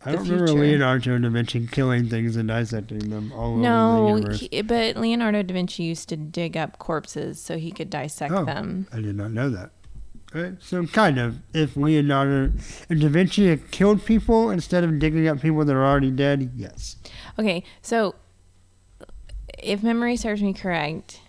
[0.08, 0.60] I don't remember future.
[0.62, 4.40] Leonardo da Vinci killing things and dissecting them all over the No, universe.
[4.52, 8.46] he, but Leonardo da Vinci used to dig up corpses so he could dissect Oh.
[8.46, 8.86] them.
[8.94, 9.72] I did not know that.
[10.36, 10.54] Right?
[10.60, 12.52] So kind of, if Leonardo
[12.90, 16.52] if Da Vinci had killed people instead of digging up people that are already dead,
[16.58, 16.98] yes.
[17.40, 18.16] Okay, so
[19.58, 21.22] if memory serves me correct,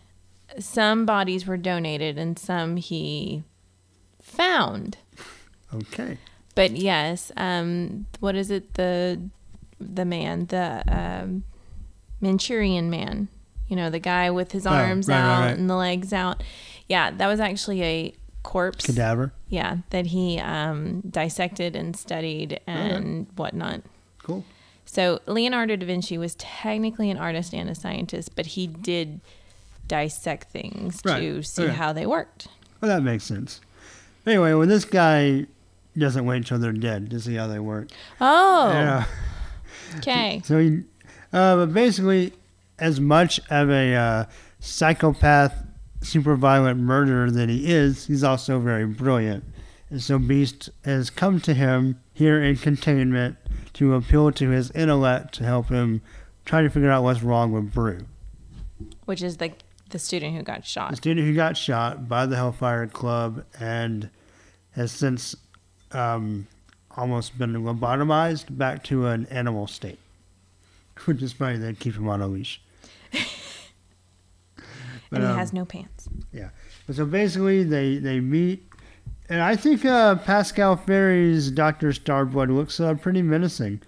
[0.59, 3.45] some bodies were donated and some he
[4.21, 4.99] found.
[5.73, 6.19] Okay.
[6.57, 8.75] But yes, um, what is it?
[8.75, 9.21] The
[9.79, 11.45] the man, the um,
[12.21, 13.29] Manchurian man.
[13.69, 15.59] You know, the guy with his Oh, arms right, right, out right.
[15.59, 16.43] and the legs out.
[16.89, 18.15] Yeah, that was actually a
[18.47, 18.87] corpse.
[18.87, 19.33] Cadaver.
[19.49, 23.83] Yeah, that he um, dissected and studied and whatnot.
[24.23, 24.45] Cool.
[24.85, 29.21] So Leonardo da Vinci was technically an artist and a scientist, but he did
[29.89, 31.21] dissect things Right.
[31.21, 31.75] to see Okay.
[31.75, 32.49] how they worked.
[32.81, 33.61] Well, that makes sense.
[34.27, 35.47] Anyway, when this guy
[35.99, 37.89] doesn't wait till they're dead to see how they work.
[38.21, 39.05] Oh, Yeah.
[39.99, 40.41] okay.
[40.45, 40.83] So he,
[41.33, 42.33] uh, but basically,
[42.79, 44.25] as much of a uh,
[44.61, 45.66] psychopath,
[46.07, 49.45] super violent murderer that he is, he's also very brilliant.
[49.91, 53.37] And so Beast has come to him here in containment
[53.75, 56.03] to appeal to his intellect to help him
[56.45, 58.07] try to figure out what's wrong with Broo.
[59.05, 59.53] Which is the
[59.91, 60.91] the student who got shot.
[60.91, 64.11] The student who got shot by the Hellfire Club and
[64.73, 65.37] has since
[65.93, 66.49] um,
[66.97, 70.01] almost been lobotomized back to an animal state.
[71.05, 72.61] Which is funny, they keep him on a leash.
[75.11, 76.09] and he um, has no pants.
[76.87, 78.65] But so basically, they, they meet,
[79.29, 83.81] and I think uh, Pascal Ferry's Doctor Starblood looks uh, pretty menacing.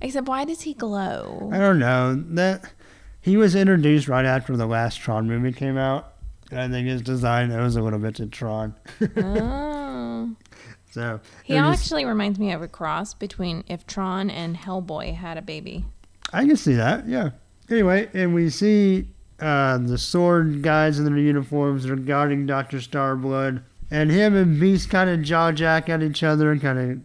[0.00, 1.50] Except, why does he glow?
[1.52, 2.72] I don't know that
[3.20, 6.14] he was introduced right after the last Tron movie came out,
[6.50, 8.74] and I think his design owes a little bit to Tron.
[9.16, 10.34] oh.
[10.92, 15.14] So He they're just- actually reminds me of a cross between if Tron and Hellboy
[15.14, 15.84] had a baby.
[16.32, 17.30] I can see that, yeah.
[17.70, 19.06] Anyway, and we see
[19.40, 24.90] uh, the sword guys in their uniforms are guarding Doctor Starblood, and him and Beast
[24.90, 27.00] kind of jaw jack at each other and kind of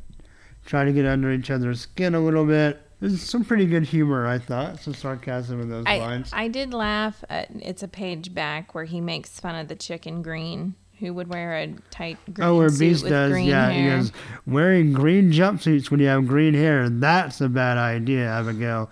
[0.65, 2.81] try to get under each other's skin a little bit.
[2.99, 4.79] There's some pretty good humor, I thought.
[4.79, 6.31] Some sarcasm in those I, lines.
[6.33, 7.23] I did laugh.
[7.29, 11.27] At, it's a page back where he makes fun of the chicken green who would
[11.27, 13.69] wear a tight green oh, where suit Beast with does, green yeah.
[13.69, 13.91] hair.
[13.91, 14.11] He goes,
[14.47, 16.89] wearing green jumpsuits when you have green hair.
[16.89, 18.89] That's a bad idea, Abigail.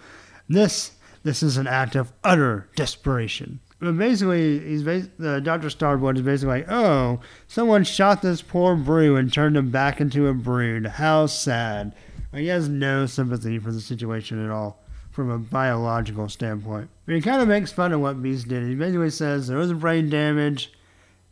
[0.50, 0.92] This
[1.24, 3.60] this is an act of utter desperation.
[3.80, 5.68] But basically, he's bas- uh, Dr.
[5.68, 10.28] Starblood is basically like, oh, someone shot this poor Broo and turned him back into
[10.28, 10.86] a brood.
[10.86, 11.94] How sad.
[12.34, 14.80] He has no sympathy for the situation at all
[15.12, 16.90] from a biological standpoint.
[17.06, 18.64] But he kind of makes fun of what Beast did.
[18.68, 20.72] He basically says there was brain damage.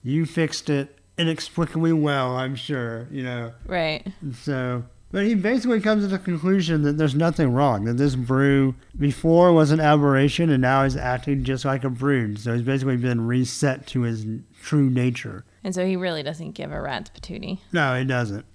[0.04, 3.54] You fixed it inexplicably well, I'm sure, you know.
[3.66, 4.06] right.
[4.22, 8.16] And so, but he basically comes to the conclusion that there's nothing wrong, that this
[8.16, 12.40] Broo before was an aberration and now is acting just like a brood.
[12.40, 14.26] So he's basically been reset to his
[14.62, 15.44] true nature.
[15.64, 17.60] And so he really doesn't give a rat's patootie.
[17.72, 18.46] No, he doesn't.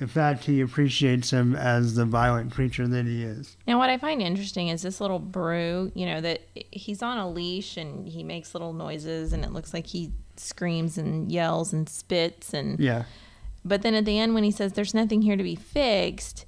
[0.00, 3.56] In fact, he appreciates him as the violent creature that he is.
[3.66, 7.30] Now, what I find interesting is this little Broo, you know, that he's on a
[7.30, 11.88] leash and he makes little noises and it looks like he screams and yells and
[11.88, 13.04] spits and Yeah.
[13.64, 16.46] But then at the end when he says there's nothing here to be fixed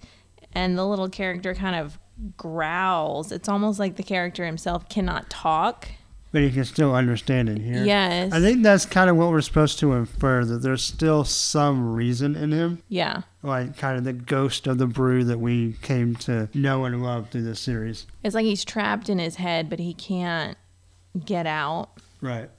[0.53, 1.99] and the little character kind of
[2.37, 5.89] growls, it's almost like the character himself cannot talk.
[6.33, 7.85] But he can still understand it here.
[7.85, 8.33] Yes.
[8.33, 12.35] I think that's kind of what we're supposed to infer that there's still some reason
[12.37, 12.83] in him.
[12.89, 13.23] Yeah.
[13.43, 17.31] like kind of the ghost of the Broo that we came to know and love
[17.31, 18.07] through this series.
[18.23, 20.59] It's like he's trapped in his head but he can't
[21.25, 21.91] get out.
[22.21, 22.51] Right.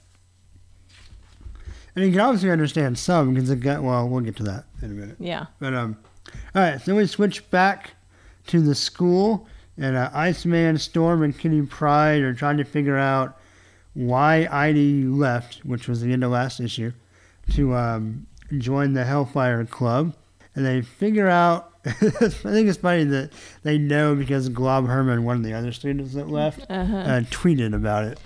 [1.97, 4.91] And you can obviously understand some because it got well, we'll get to that in
[4.91, 5.15] a minute.
[5.19, 5.47] Yeah.
[5.59, 5.97] But um
[6.53, 7.95] all right, so we switch back
[8.47, 13.37] to the school and uh, Iceman, Storm, and Kitty Pryde are trying to figure out
[13.93, 16.91] why Idie left, which was the end of last issue,
[17.53, 18.27] to um,
[18.59, 20.13] join the Hellfire Club.
[20.55, 23.31] And they figure out, I think it's funny that
[23.63, 26.95] they know because Glob Herman, one of the other students that left, Uh-huh.
[26.97, 28.19] uh, tweeted about it.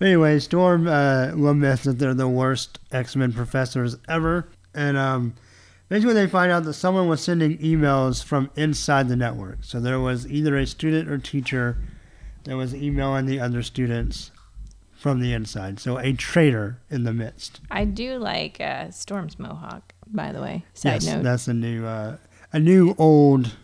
[0.00, 4.48] Anyway, Storm uh, laments that they're the worst X Men professors ever.
[4.74, 5.34] And um,
[5.88, 9.58] basically, they find out that someone was sending emails from inside the network.
[9.62, 11.78] So there was either a student or teacher
[12.44, 14.30] that was emailing the other students
[14.94, 15.80] from the inside.
[15.80, 17.60] So a traitor in the midst.
[17.70, 20.64] I do like uh, Storm's mohawk, by the way.
[20.74, 21.22] Side yes, note.
[21.22, 22.16] that's a new, uh,
[22.52, 23.56] a new old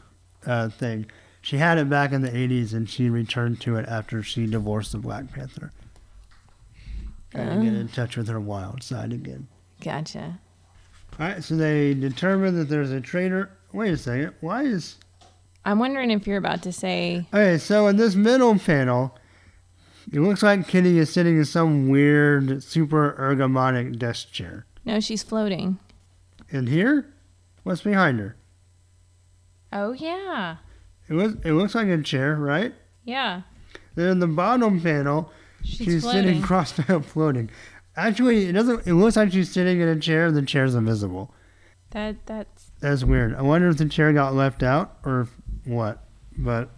[0.47, 1.07] uh, thing.
[1.40, 4.92] She had it back in the 80s and she returned to it after she divorced
[4.92, 5.73] the Black Panther.
[7.33, 9.49] To get in touch with her wild side again.
[9.81, 10.38] Gotcha.
[11.18, 13.51] All right, so they determine that there's a traitor.
[13.73, 14.35] Wait a second.
[14.40, 14.97] Why is.
[15.64, 19.16] I'm wondering if you're about to say Okay, so in this middle panel,
[20.12, 24.66] it looks like Kitty is sitting in some weird, super ergonomic desk chair.
[24.85, 25.79] no, she's floating.
[26.51, 27.07] And here,
[27.62, 28.37] what's behind her?
[29.73, 30.57] Oh yeah,
[31.09, 31.35] It was.
[31.45, 32.75] It looks like a chair, right?
[33.05, 33.42] yeah.
[33.95, 35.31] Then in the bottom panel,
[35.62, 37.51] She's, she's, sitting crossed out, floating.
[37.96, 38.87] Actually, it doesn't.
[38.87, 40.27] It looks like she's sitting in a chair.
[40.27, 41.33] and The chair's invisible.
[41.90, 43.35] that that's That's weird.
[43.35, 45.29] I wonder if the chair got left out or
[45.64, 46.03] what.
[46.37, 46.70] But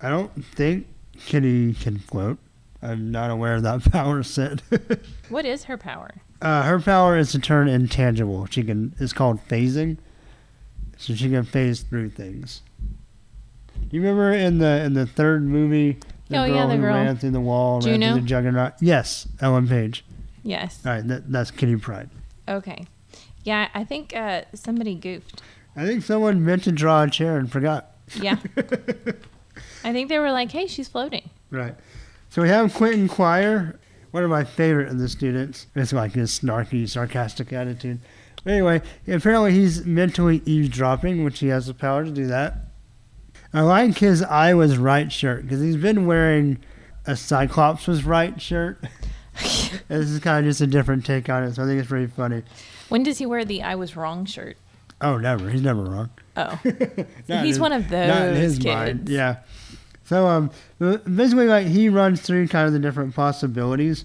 [0.00, 0.86] I don't think
[1.26, 2.38] Kitty can float.
[2.80, 4.62] I'm not aware of that power set.
[5.28, 6.10] what is her power?
[6.40, 8.46] uh, her power is to turn intangible.
[8.46, 8.94] She can.
[8.98, 9.98] It's called phasing.
[10.96, 12.62] So she can phase through things.
[13.90, 15.98] you remember in the in the third movie,
[16.28, 16.94] the Oh, girl yeah, the who girl.
[16.94, 18.12] ran through the wall, ran Juno?
[18.12, 18.72] through the juggernaut?
[18.80, 20.04] Yes, Ellen Page.
[20.42, 20.80] Yes.
[20.86, 22.10] All right, that, that's Kitty Pryde.
[22.48, 22.86] Okay.
[23.44, 25.42] Yeah, I think uh, somebody goofed.
[25.76, 27.92] I think someone meant to draw a chair and forgot.
[28.20, 28.36] Yeah.
[29.84, 31.74] I think they were like, "Hey, she's floating." Right.
[32.30, 33.78] So we have Quentin Quire,
[34.10, 35.66] one of my favorite of the students.
[35.74, 38.00] It's like his snarky, sarcastic attitude.
[38.46, 42.67] Anyway, apparently he's mentally eavesdropping, which he has the power to do that.
[43.58, 46.58] I like his I was right shirt because he's been wearing
[47.06, 48.78] a Cyclops was right shirt.
[49.34, 52.06] this is kind of just a different take on it, so I think it's pretty
[52.06, 52.44] funny.
[52.88, 54.58] When does he wear the "I was wrong" shirt?
[55.00, 55.50] Oh, never.
[55.50, 56.10] He's never wrong.
[56.36, 56.54] Oh,
[57.26, 58.66] he's in- one of those not in his kids.
[58.66, 59.08] mind.
[59.08, 59.38] Yeah.
[60.04, 64.04] So um, basically, like he runs through kind of the different possibilities.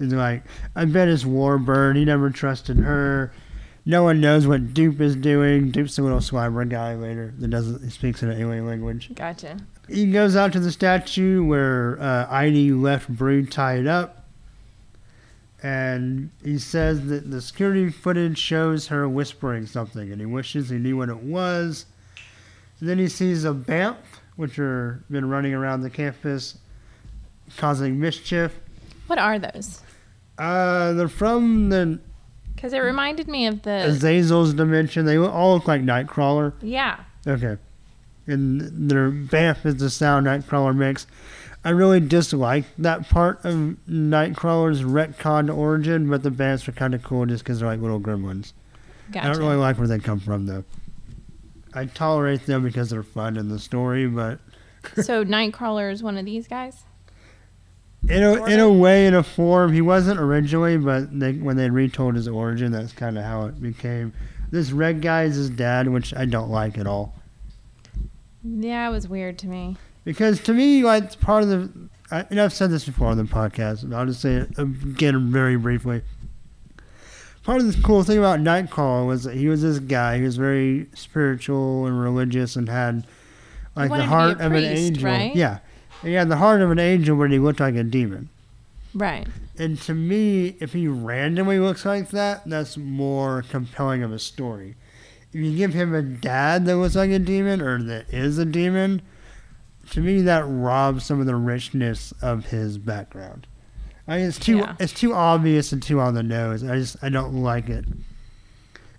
[0.00, 0.42] He's like,
[0.74, 1.94] I bet it's Warbird.
[1.94, 3.32] He never trusted her.
[3.86, 5.72] No one knows what Doop is doing.
[5.72, 9.14] Doop's the little swabber guy later that doesn't he speaks an alien language.
[9.14, 9.58] Gotcha.
[9.88, 14.26] He goes out to the statue where uh, Idie left Broo tied up,
[15.62, 20.76] and he says that the security footage shows her whispering something, and he wishes he
[20.78, 21.86] knew what it was.
[22.78, 23.96] And then he sees a BAMF,
[24.36, 26.58] which are been running around the campus,
[27.56, 28.58] causing mischief.
[29.06, 29.82] What are those?
[30.38, 32.00] Uh, they're from the
[32.60, 35.06] Because it reminded me of the Azazel's dimension.
[35.06, 36.52] They all look like Nightcrawler.
[36.60, 37.00] yeah.
[37.26, 37.56] Okay.
[38.26, 41.06] And their BAMF is the sound Nightcrawler makes.
[41.64, 47.02] I really dislike that part of Nightcrawler's retcon origin, but the BAMFs are kind of
[47.02, 48.52] cool just because they're like little gremlins.
[49.10, 49.26] Gotcha.
[49.26, 50.64] I don't really like where they come from, though.
[51.72, 54.38] I tolerate them because they're fun in the story, but
[55.02, 56.84] so Nightcrawler is one of these guys.
[58.08, 61.70] In a, in a way, in a form, he wasn't originally, but they, when they
[61.70, 64.12] retold his origin, that's kind of how it became.
[64.50, 67.14] This red guy is his dad, which I don't like at all.
[68.42, 69.76] Yeah, it was weird to me.
[70.04, 71.70] Because to me, like part of the,
[72.10, 75.30] I, and I've said this before on the podcast, and I'll just say it again
[75.30, 76.02] very briefly.
[77.42, 80.18] Part of the cool thing about Nightcrawler was that he was this guy.
[80.18, 83.06] He was very spiritual and religious, and had
[83.76, 85.04] like the to be a heart of an angel.
[85.04, 85.34] right?
[85.34, 85.58] Yeah,
[86.02, 88.28] he had the heart of an angel, but he looked like a demon.
[88.94, 89.26] Right.
[89.58, 94.74] And to me, if he randomly looks like that, that's more compelling of a story.
[95.32, 98.44] If you give him a dad that looks like a demon or that is a
[98.44, 99.02] demon,
[99.90, 103.46] to me that robs some of the richness of his background.
[104.08, 104.74] I mean, it's too Yeah.
[104.80, 106.64] it's too obvious and too on the nose.
[106.64, 107.84] I just I don't like it.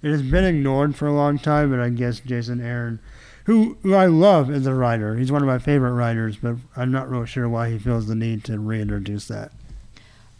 [0.01, 2.99] It has been ignored for a long time, but I guess Jason Aaron,
[3.45, 6.91] who, who I love as a writer, he's one of my favorite writers, but I'm
[6.91, 9.51] not real sure why he feels the need to reintroduce that.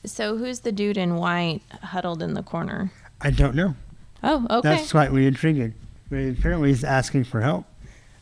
[0.05, 2.91] So who's the dude in white huddled in the corner?
[3.21, 3.75] I don't know.
[4.23, 4.69] Oh, okay.
[4.69, 5.73] That's slightly intriguing.
[6.09, 7.65] But apparently he's asking for help.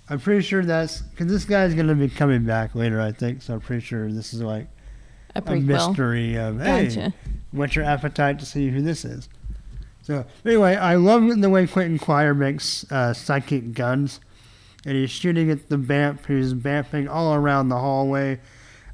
[0.09, 3.41] I'm pretty sure that's because this guy's going to be coming back later, I think.
[3.41, 4.67] So I'm pretty sure this is like
[5.35, 7.13] a a mystery of, hey,
[7.51, 9.29] what's your appetite to see who this is?
[10.01, 14.19] So anyway, I love the way Quentin Quire makes uh, psychic guns.
[14.85, 18.39] And he's shooting at the BAMF who's bamping all around the hallway.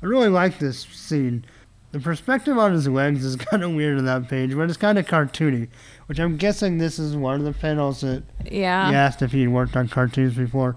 [0.02, 1.46] I really like this scene.
[1.92, 4.98] The perspective on his legs is kind of weird on that page, but it's kind
[4.98, 5.70] of cartoony,
[6.08, 8.90] which I'm guessing this is one of the panels that Yeah.
[8.90, 10.76] he asked if he'd worked on cartoons before.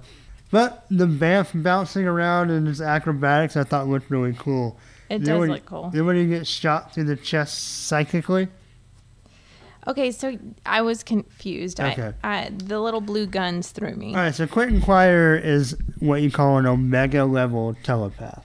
[0.51, 4.79] But the BAMF bouncing around and his acrobatics I thought looked really cool.
[5.11, 5.91] It Then does when- look cool.
[5.91, 8.49] Then when he gets shot through the chest psychically,
[9.89, 11.81] Okay, so I was confused.
[11.81, 12.13] Okay.
[12.23, 14.11] I, I the little blue guns threw me.
[14.15, 14.35] all right.
[14.35, 18.45] So Quentin Quire is what you call an Omega level telepath.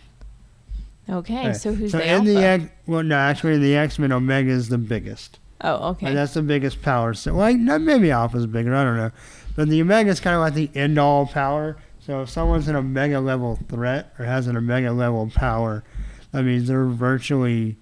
[1.10, 1.56] Okay, right.
[1.56, 2.26] so who's so the in alpha?
[2.30, 5.40] the X, well, no, actually, in the X Men, Omega is the biggest.
[5.60, 6.08] oh, okay.
[6.08, 7.14] And that's the biggest power.
[7.14, 8.74] So, like, maybe Alpha's bigger.
[8.74, 9.12] I don't know.
[9.56, 11.78] But the Omega is kind of like the end all power.
[12.00, 15.84] So if someone's an Omega level threat or has an Omega level power,
[16.32, 17.78] that means they're virtually,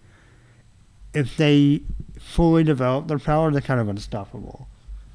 [1.13, 1.81] if they
[2.24, 4.67] fully develop their power, they're kind of unstoppable.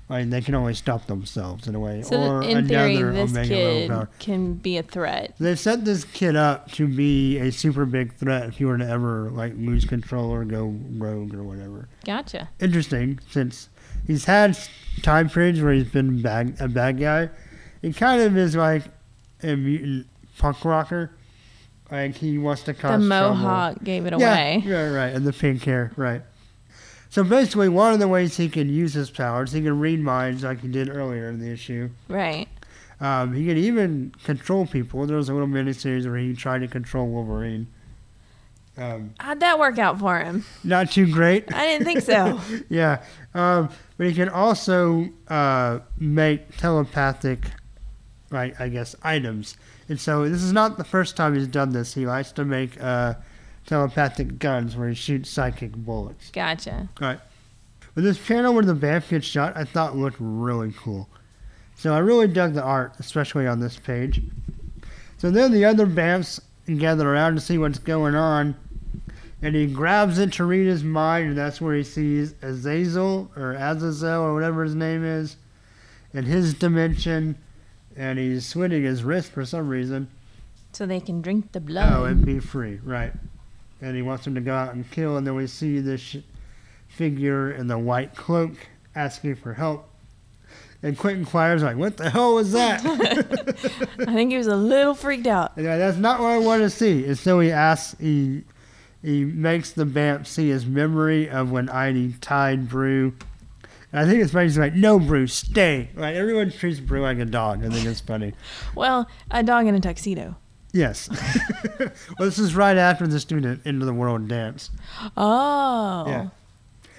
[0.09, 3.49] Like they can only stop themselves in a way, so or in theory, this Omega
[3.49, 5.35] kid can be a threat.
[5.41, 8.89] They set this kid up to be a super big threat if you were to
[8.89, 11.89] ever like lose control or go rogue or whatever.
[12.05, 12.49] Gotcha.
[12.61, 13.69] interesting since
[14.07, 14.57] he's had
[15.03, 17.29] time periods where he's been bad, a bad guy.
[17.83, 18.85] He kind of is like
[19.43, 20.07] a mutant
[20.39, 21.11] punk rocker.
[21.91, 23.35] Like he wants to cause The trouble.
[23.35, 24.63] mohawk gave it Yeah, away.
[24.67, 26.23] right, right, and the pink hair, right.
[27.17, 30.45] So basically, one of the ways he can use his powers, he can read minds
[30.45, 31.89] like he did earlier in the issue.
[32.09, 32.47] Right.
[33.01, 35.07] Um, he can even control people.
[35.07, 37.69] There was a little miniseries where he tried to control Wolverine.
[38.77, 40.45] Um, How'd that work out for him?
[40.63, 41.51] not too great.
[41.55, 42.39] I didn't think so.
[42.69, 43.03] yeah,
[43.33, 47.47] um, but he can also uh, make telepathic
[48.29, 49.57] right, I guess items.
[49.89, 51.95] And so this is not the first time he's done this.
[51.95, 53.15] He likes to make uh,
[53.67, 56.31] telepathic guns where he shoots psychic bullets.
[56.31, 56.89] Gotcha.
[57.01, 57.21] Right.
[57.95, 61.09] But this panel where the BAMF gets shot, I thought looked really cool.
[61.77, 64.23] So I really dug the art, especially on this page.
[65.19, 66.41] So then the other BAMFs
[66.79, 68.57] gather around to see what's going on.
[69.43, 73.53] And he grabs it to read his mind, and that's where he sees Azazel or
[73.53, 75.37] Azazel or whatever his name is
[76.13, 77.37] in his dimension.
[77.97, 80.09] And he's slitting his wrist for some reason.
[80.73, 81.93] So they can drink the oh, blood.
[81.95, 83.13] Oh, and be free, right.
[83.81, 86.17] And he wants him to go out and kill, and then we see this sh-
[86.89, 88.53] figure in the white cloak
[88.95, 89.89] asking for help.
[90.83, 92.81] And Quentin Quire's like, what the hell was that?
[94.01, 95.53] I think he was a little freaked out.
[95.57, 97.05] Like, that's not what I want to see.
[97.07, 98.45] And so he asks, he,
[99.03, 103.15] he makes the BAMF see his memory of when Idie tied Broo.
[103.93, 104.45] And I think it's funny.
[104.47, 105.89] He's like, no, Broo, stay.
[105.95, 107.65] Like, everyone treats Broo like a dog.
[107.65, 108.33] I think it's funny.
[108.75, 110.37] Well, a dog in a tuxedo.
[110.77, 111.09] Yes.
[111.79, 114.71] well, this is right after the student Into the World dance.
[115.17, 116.05] Oh.
[116.07, 116.29] Yeah.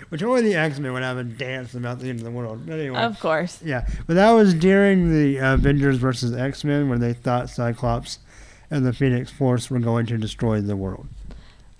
[0.09, 2.65] Which only the X Men would have a dance about the end of the world.
[2.65, 2.99] But anyway.
[2.99, 3.61] Of course.
[3.63, 3.87] yeah.
[4.05, 8.19] But that was during the Avengers versus X Men where they thought Cyclops
[8.71, 11.07] and the Phoenix Force were going to destroy the world.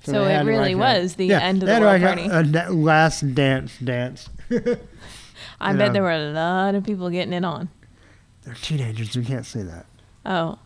[0.04, 2.58] So, they it really like a- was the yeah, end of the world like party.
[2.58, 4.30] A, a last dance dance.
[5.60, 7.70] I bet there were a lot of people getting it on.
[8.44, 9.16] They're teenagers.
[9.18, 9.86] We can't say that.
[10.26, 10.60] Oh.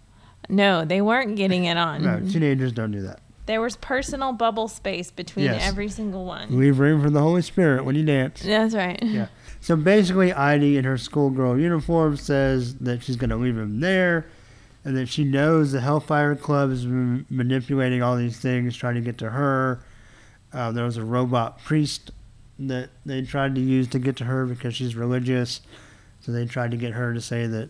[0.51, 2.03] No, they weren't getting it on.
[2.03, 3.19] No, teenagers don't do that.
[3.47, 5.61] There was personal bubble space between Yes.
[5.67, 6.57] every single one.
[6.59, 8.41] Leave room for the Holy Spirit when you dance.
[8.43, 9.01] That's right.
[9.01, 9.27] Yeah.
[9.63, 14.25] So basically, Idie in her schoolgirl uniform says that she's going to leave him there,
[14.83, 19.01] and that she knows the Hellfire Club is m- manipulating all these things, trying to
[19.01, 19.83] get to her.
[20.51, 22.09] Uh, there was a robot priest
[22.57, 25.61] that they tried to use to get to her because she's religious,
[26.21, 27.69] so they tried to get her to say that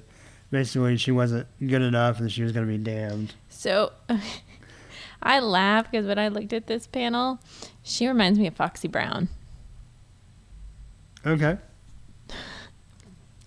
[0.52, 3.34] basically she wasn't good enough and she was going to be damned.
[3.49, 3.91] So
[5.24, 7.39] I laugh because when I looked at this panel,
[7.84, 9.30] she reminds me of Foxy Brown.
[11.26, 11.58] Okay.
[12.30, 12.34] I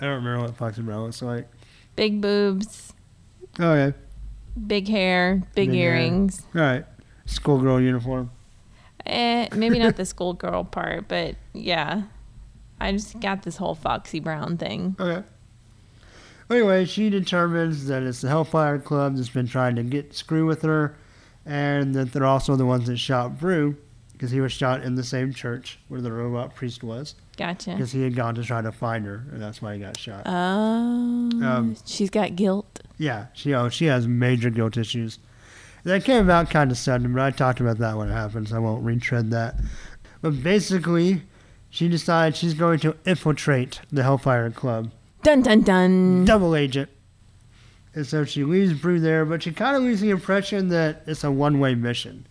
[0.07, 1.49] don't remember what Foxy Brown looks like.
[1.97, 2.93] Big boobs,
[3.61, 3.97] Okay.
[4.67, 5.95] big hair, big, Big hair.
[5.97, 6.43] earrings.
[6.55, 6.85] All right.
[7.27, 8.31] Schoolgirl uniform.
[9.07, 12.03] Eh, maybe not the schoolgirl part, but yeah.
[12.81, 14.97] I just got this whole Foxy Brown thing.
[14.99, 15.25] Okay.
[16.51, 20.63] Anyway, she determines that it's the Hellfire Club that's been trying to get screw with
[20.63, 20.97] her,
[21.47, 23.77] and that they're also the ones that shot Broo,
[24.13, 27.73] because he was shot in the same church where the robot priest was, Gotcha.
[27.73, 30.23] because he had gone to try to find her, and that's why he got shot.
[30.27, 30.31] Oh,
[31.43, 32.81] Um, she's got guilt.
[32.99, 35.19] yeah, she oh, she has major guilt issues.
[35.85, 38.57] That came about kind of sudden, but I talked about that when it happened, so
[38.57, 39.57] I won't retread that.
[40.23, 41.23] But basically,
[41.69, 44.91] she decides she's going to infiltrate the Hellfire Club.
[45.25, 46.25] Dun dun dun.
[46.25, 46.89] double agent.
[47.95, 51.25] And so she leaves Broo there, but she kind of leaves the impression that it's
[51.25, 52.27] a one way mission.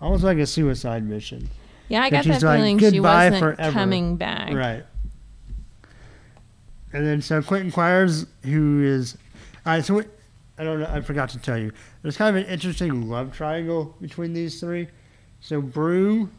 [0.00, 1.48] Almost like a suicide mission.
[1.88, 4.52] Yeah, I got that like, feeling she "Goodbye wasn't forever." coming back.
[4.52, 4.84] Right.
[6.92, 9.16] And then so Quentin Quires, who is.
[9.66, 10.04] Alright, so we,
[10.58, 11.72] I don't know, I forgot to tell you.
[12.02, 14.88] There's kind of an interesting love triangle between these three.
[15.40, 16.30] So Broo,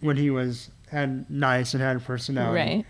[0.00, 2.86] when he was had nice and had a personality, Right.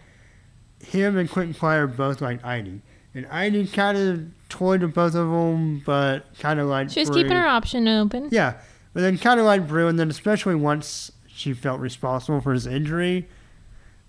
[0.84, 2.80] Him and Quentin Quire both liked Idie.
[3.14, 7.10] And Idie kind of toyed with both of them, but kind of like She was
[7.10, 7.22] Broo.
[7.22, 8.28] keeping her option open.
[8.32, 8.54] Yeah,
[8.92, 12.66] but then kind of like Broo, and then especially once she felt responsible for his
[12.66, 13.28] injury,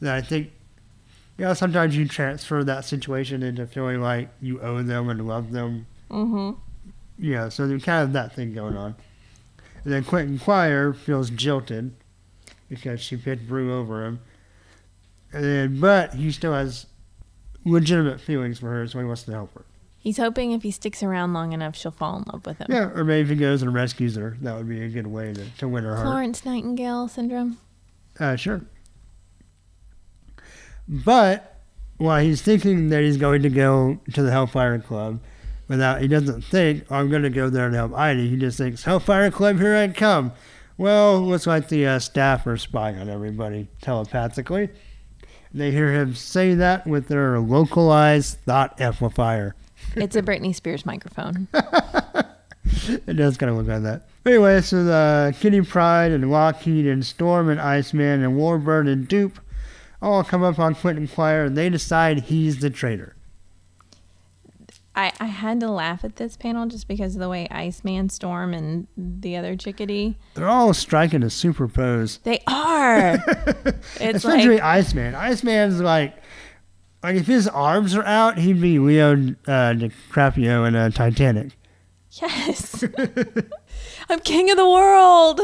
[0.02, 0.52] that I think,
[1.38, 5.52] you know, sometimes you transfer that situation into feeling like you owe them and love
[5.52, 5.86] them.
[6.10, 6.60] Mm-hmm.
[7.18, 8.96] Yeah, so there's kind of that thing going on.
[9.84, 11.94] And then Quentin Quire feels jilted
[12.70, 14.20] because she picked Broo over him.
[15.36, 16.86] And but he still has
[17.66, 19.66] legitimate feelings for her, so he wants to help her.
[19.98, 22.68] He's hoping if he sticks around long enough, she'll fall in love with him.
[22.70, 25.34] Yeah, or maybe if he goes and rescues her, that would be a good way
[25.34, 26.06] to, to win her heart.
[26.06, 27.58] Florence Nightingale syndrome.
[28.20, 28.62] Uh, sure.
[30.88, 31.60] But
[31.98, 35.20] while he's thinking that he's going to go to the Hellfire Club,
[35.68, 38.30] without he doesn't think "Oh, I'm going to go there to help Idie.
[38.30, 40.34] He just thinks Hellfire Club, here I come.
[40.78, 44.70] Well, looks like the uh, staff are spying on everybody telepathically.
[45.56, 49.56] They hear him say that with their localized thought amplifier.
[49.96, 51.48] It's a Britney Spears microphone.
[52.88, 54.08] It does kind of look like that.
[54.26, 59.34] Anyway, so the Kitty Pryde and Lockheed and Storm and Iceman and Warbird and Doop
[60.02, 63.15] all come up on Quentin Quire and they decide he's the traitor.
[64.96, 68.54] I, I had to laugh at this panel just because of the way Iceman, Storm,
[68.54, 70.18] and the other chickadee.
[70.36, 72.20] They're all striking a super pose.
[72.24, 73.18] They are.
[74.00, 75.16] It's Especially like Iceman.
[75.16, 76.16] Iceman's like
[77.04, 81.58] Like if his arms are out, he'd be Leo uh, DiCaprio in a Titanic.
[82.22, 82.84] Yes.
[84.10, 85.42] I'm king of the world.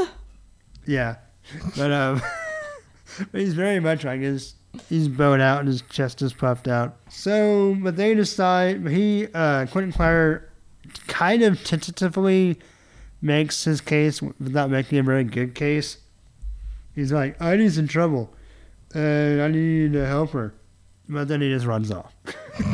[0.86, 1.16] Yeah,
[1.76, 2.22] but um,
[3.32, 4.56] but he's very much like his.
[4.88, 6.96] He's bowed out and his chest is puffed out.
[7.10, 10.50] So, but they decide he uh, Quentin Quire
[11.08, 12.60] kind of tentatively
[13.22, 15.98] makes his case without making a very good case.
[16.96, 18.34] He's like, Ivy's in trouble,
[18.94, 20.54] and I need to help her,
[21.08, 22.14] but then he just runs off.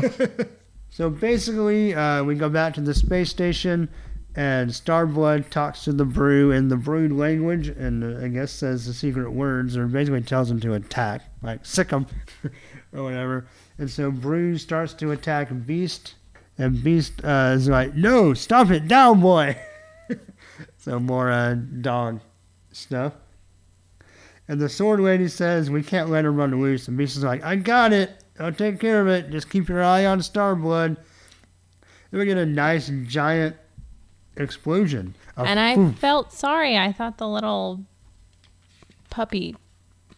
[0.89, 3.89] so basically, uh, we go back to the space station
[4.37, 8.85] and Starblood talks to the Broo in the Brood language, and uh, I guess says
[8.85, 12.05] the secret words, or basically tells him to attack, like sick him,
[12.93, 13.47] or whatever.
[13.79, 16.13] And so Broo starts to attack Beast,
[16.55, 19.57] and Beast uh, is like, "No, stop it, down, boy."
[20.77, 22.21] so more uh, dog
[22.71, 23.13] stuff.
[24.47, 27.43] And the Sword Lady says, "We can't let her run loose." And Beast is like,
[27.43, 28.23] "I got it.
[28.39, 29.31] I'll take care of it.
[29.31, 30.95] Just keep your eye on Starblood."
[32.11, 33.55] Then we get a nice giant
[34.37, 35.15] explosion.
[35.35, 35.97] And I poof.
[35.99, 36.77] felt sorry.
[36.77, 37.83] I thought the little
[39.09, 39.55] puppy,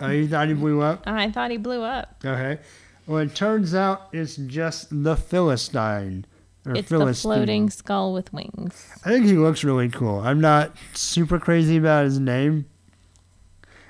[0.01, 1.03] Oh, you thought he blew up?
[1.05, 2.15] I thought he blew up.
[2.24, 2.59] Okay.
[3.05, 6.26] Well, it turns out it's just the Philistine.
[6.65, 8.88] Or It's the floating skull with wings.
[9.03, 10.20] I think he looks really cool.
[10.20, 12.65] I'm not super crazy about his name.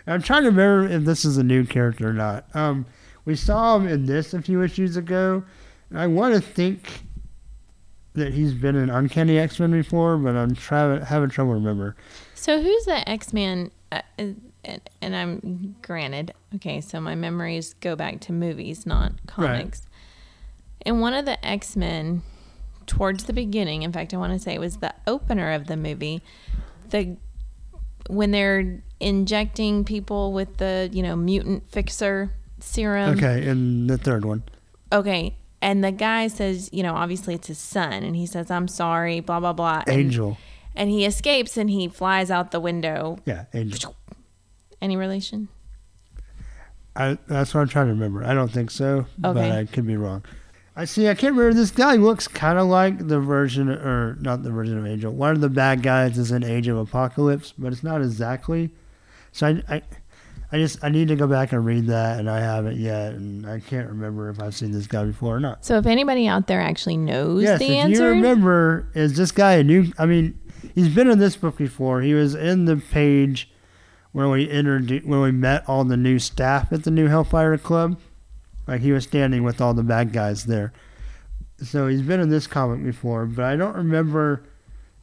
[0.07, 2.45] I'm trying to remember if this is a new character or not.
[2.55, 2.85] Um,
[3.25, 5.43] we saw him in this a few issues ago.
[5.89, 7.03] and I want to think
[8.13, 11.95] that he's been in Uncanny X Men before, but I'm trying having trouble remember.
[12.35, 13.71] So who's the X Man?
[13.91, 19.81] Uh, and, and I'm granted, okay, so my memories go back to movies, not comics.
[19.81, 20.85] Right.
[20.85, 22.21] And one of the X Men,
[22.85, 25.77] towards the beginning, in fact, I want to say it was the opener of the
[25.77, 26.21] movie,
[26.89, 27.17] the
[28.09, 33.17] when they're injecting people with the you know mutant fixer serum.
[33.17, 34.43] Okay, and the third one.
[34.91, 35.35] Okay.
[35.61, 39.19] And the guy says, you know, obviously it's his son, and he says, "I'm sorry,"
[39.19, 39.83] blah blah blah.
[39.87, 40.37] And- Angel.
[40.75, 43.17] and he escapes and he flies out the window.
[43.25, 43.95] Yeah, Angel.
[44.81, 45.49] Any relation?
[46.95, 48.23] I, that's what I'm trying to remember.
[48.23, 50.23] I don't think so, but I could be wrong.
[50.75, 51.09] I see.
[51.09, 51.53] I can't remember.
[51.53, 55.11] This guy looks kind of like the version, or not the version of Angel.
[55.11, 58.69] One of the bad guys is in Age of Apocalypse, but it's not exactly.
[59.31, 59.81] So I, I,
[60.51, 63.45] I just I need to go back and read that, and I haven't yet, and
[63.45, 65.63] I can't remember if I've seen this guy before or not.
[65.63, 69.31] So if anybody out there actually knows yes, the if you answer, remember, is this
[69.31, 69.91] guy a new?
[69.99, 70.39] I mean,
[70.73, 72.01] he's been in this book before.
[72.01, 73.49] He was in the page
[74.11, 77.99] where we introduced, where we met all the new staff at the new Hellfire Club.
[78.67, 80.73] Like he was standing with all the bad guys there.
[81.63, 84.43] So he's been in this comic before, but I don't remember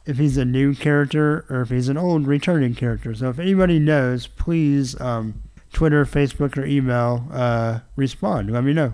[0.07, 3.13] if he's a new character or if he's an old returning character.
[3.13, 5.43] So if anybody knows, please um,
[5.73, 8.49] Twitter, Facebook, or email uh, respond.
[8.51, 8.93] Let me know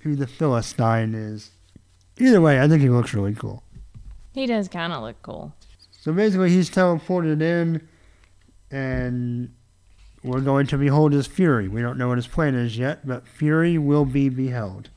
[0.00, 1.50] who the Philistine is.
[2.18, 3.64] Either way, I think he looks really cool.
[4.32, 5.52] he does kind of look cool.
[5.90, 7.86] So basically, he's teleported in,
[8.70, 9.52] and
[10.22, 11.66] we're going to behold his fury.
[11.66, 14.90] We don't know what his plan is yet, but fury will be beheld.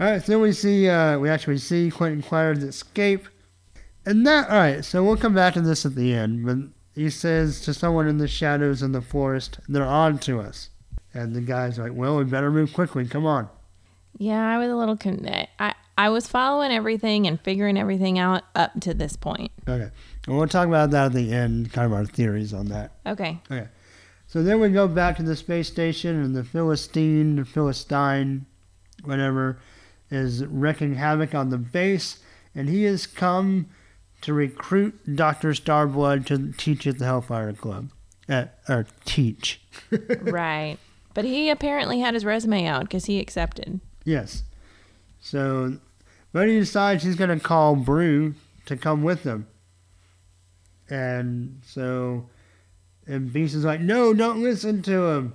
[0.00, 3.28] All right, so we see, uh, we actually see Quentin Quire's escape,
[4.04, 4.48] and that.
[4.50, 6.56] All right, so we'll come back to this at the end, but
[6.94, 10.70] he says to someone in the shadows in the forest, "They're on to us,"
[11.14, 13.06] and the guy's like, "Well, we better move quickly.
[13.06, 13.48] Come on."
[14.18, 14.96] Yeah, I was a little.
[14.96, 15.26] Con-
[15.58, 19.52] I I was following everything and figuring everything out up to this point.
[19.68, 19.90] Okay,
[20.26, 22.92] and we'll talk about that at the end, kind of our theories on that.
[23.06, 23.40] Okay.
[23.50, 23.68] Okay.
[24.26, 28.46] So then we go back to the space station, and the Philistine, the Philistine,
[29.04, 29.58] whatever,
[30.12, 32.18] is wreaking havoc on the base,
[32.54, 33.66] and he has come
[34.20, 37.90] to recruit Doctor Starblood to teach at the Hellfire Club,
[38.28, 39.60] uh, or teach.
[40.20, 40.76] right.
[41.14, 43.80] But he apparently had his resume out because he accepted.
[44.04, 44.44] Yes.
[45.20, 45.78] So,
[46.32, 48.34] but he decides he's going to call Broo
[48.66, 49.46] to come with him,
[50.90, 52.28] and so,
[53.06, 55.34] and Beast is like, "No, don't listen to him."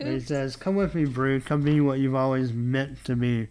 [0.00, 1.40] And he says, "Come with me, Broo.
[1.40, 3.48] Come be what you've always meant to be."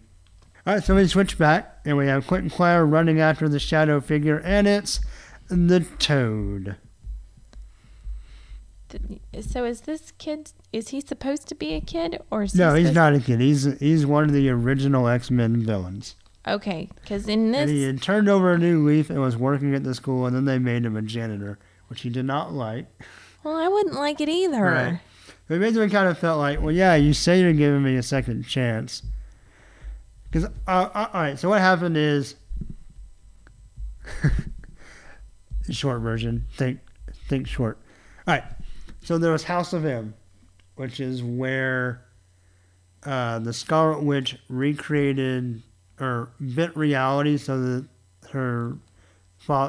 [0.66, 4.00] All right, so we switch back, and we have Quentin Quire running after the shadow
[4.00, 4.98] figure, and it's
[5.48, 6.76] the Toad.
[9.42, 10.52] So is this kid?
[10.72, 12.44] Is he supposed to be a kid or?
[12.44, 13.40] Is No, he he's not a kid.
[13.40, 16.14] He's he's one of the original X Men villains,
[16.46, 19.74] Okay, because in this, and he had turned over a new leaf and was working
[19.74, 21.58] at the school, and then they made him a janitor,
[21.88, 22.86] which he did not like.
[23.42, 24.62] well, I wouldn't like it either.
[24.62, 25.00] Right.
[25.46, 28.44] But basically, kind of felt like, well, yeah, you say you're giving me a second
[28.46, 29.02] chance.
[30.34, 32.34] Because, uh, uh, all right, so what happened is,
[35.70, 36.80] short version, think,
[37.28, 37.78] think short.
[38.26, 38.42] All right,
[39.04, 40.12] so there was House of M,
[40.74, 42.02] which is where
[43.04, 45.62] uh, the Scarlet Witch recreated
[46.00, 47.88] or bent reality so that
[48.32, 48.76] her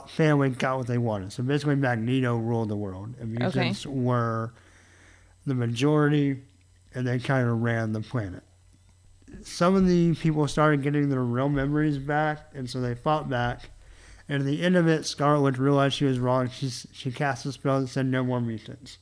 [0.07, 1.31] family got what they wanted.
[1.31, 4.51] So basically, Magneto ruled the world, and mutants were
[5.45, 6.41] the majority,
[6.95, 8.41] and they kind of ran the planet.
[9.43, 13.69] Some of the people started getting their real memories back, and so they fought back.
[14.27, 16.49] And at the end of it, Scarlet Witch realized she was wrong.
[16.49, 18.97] She she cast a spell that said no more mutants.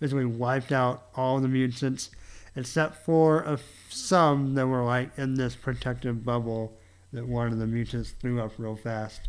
[0.00, 2.10] Basically, wiped out all the mutants,
[2.54, 3.58] except for a,
[3.88, 6.76] some that were like in this protective bubble
[7.12, 9.28] that one of the mutants threw up real fast.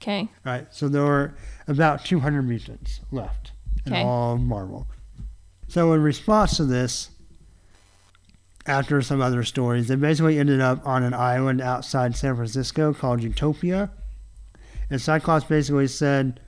[0.00, 0.28] Okay.
[0.44, 1.34] Right, so there were
[1.66, 3.50] about 200 mutants left
[3.84, 4.02] in Okay.
[4.02, 4.86] all of Marvel.
[5.66, 7.10] So in response to this,
[8.68, 13.22] after some other stories, they basically ended up on an island outside San Francisco called
[13.22, 13.90] Utopia.
[14.90, 16.40] And Cyclops basically said,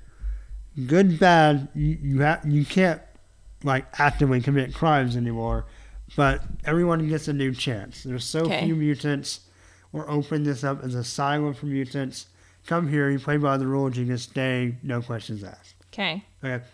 [0.86, 3.00] "Good, bad, you you, ha- you can't
[3.64, 5.66] like actively commit crimes anymore,
[6.16, 8.02] but everyone gets a new chance.
[8.02, 8.64] There's so Okay.
[8.64, 9.40] few mutants.
[9.92, 12.26] We're opening this up as a asylum for mutants.
[12.66, 16.24] Come here, you play by the rules, you can stay, no questions asked." Okay.
[16.44, 16.64] Okay.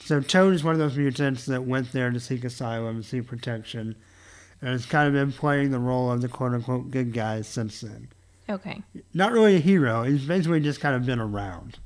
[0.00, 3.26] So Toad is one of those mutants that went there to seek asylum, and seek
[3.26, 3.94] protection,
[4.64, 7.80] and has kind of been playing the role of the quote unquote good guy since
[7.82, 8.08] then.
[8.48, 8.82] Okay.
[9.12, 11.78] Not really a hero, he's basically just kind of been around.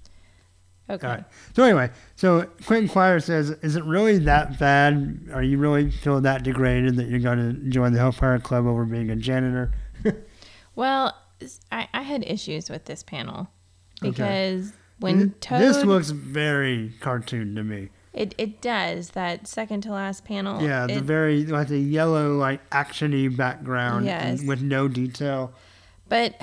[0.91, 1.07] Okay.
[1.07, 1.25] Right.
[1.55, 5.29] So anyway, so Quentin Quire says, "Is it really that bad?
[5.35, 8.85] Are you really feel that degraded that you're going to join the Hellfire Club over
[8.85, 9.73] being a janitor?"
[10.75, 11.13] Well,
[11.73, 13.49] I had issues with this panel
[14.01, 14.11] Okay.
[14.11, 17.89] because when Toad this looks very cartoon to me.
[18.19, 20.63] It, it does that second to last panel.
[20.63, 24.43] Yeah, the it- very like the yellow like actiony background Yes.
[24.43, 25.53] with no detail.
[26.09, 26.35] but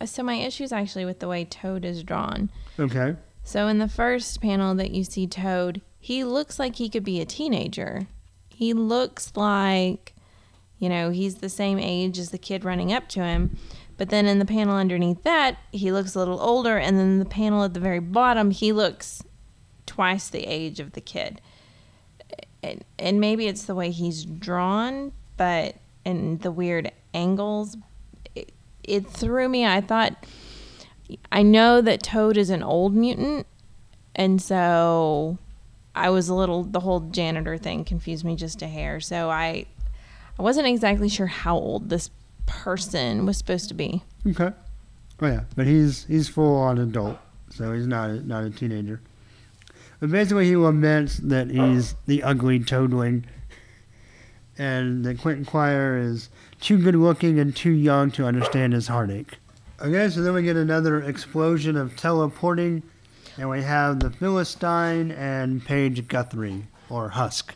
[0.00, 2.50] uh, so my issue is actually with the way Toad is drawn.
[2.78, 3.16] Okay.
[3.42, 7.20] So in the first panel that you see Toad, he looks like he could be
[7.20, 8.06] a teenager.
[8.48, 10.14] He looks like,
[10.78, 13.56] you know, he's the same age as the kid running up to him.
[13.96, 16.76] But then in the panel underneath that, he looks a little older.
[16.76, 19.22] And then the panel at the very bottom, he looks
[19.86, 21.40] twice the age of the kid.
[22.62, 27.76] And, and maybe it's the way he's drawn, but and the weird angles,
[28.34, 28.52] it,
[28.84, 29.66] it threw me.
[29.66, 30.24] I thought
[31.30, 33.46] I know that Toad is an old mutant,
[34.14, 35.38] and so
[35.94, 39.00] I was a little the whole janitor thing confused me just a hair.
[39.00, 39.66] So I
[40.38, 42.10] I wasn't exactly sure how old this
[42.46, 44.02] person was supposed to be.
[44.26, 44.50] Okay.
[45.20, 47.18] Oh yeah, but he's he's full on adult,
[47.50, 49.00] so he's not not a teenager.
[50.00, 53.24] But basically, he laments that he's the ugly toadling,
[54.58, 56.28] and that Quentin Quire is
[56.60, 59.38] too good looking and too young to understand his heartache.
[59.80, 62.82] Okay, so then we get another explosion of teleporting,
[63.36, 67.54] and we have the Philistine and Paige Guthrie or Husk.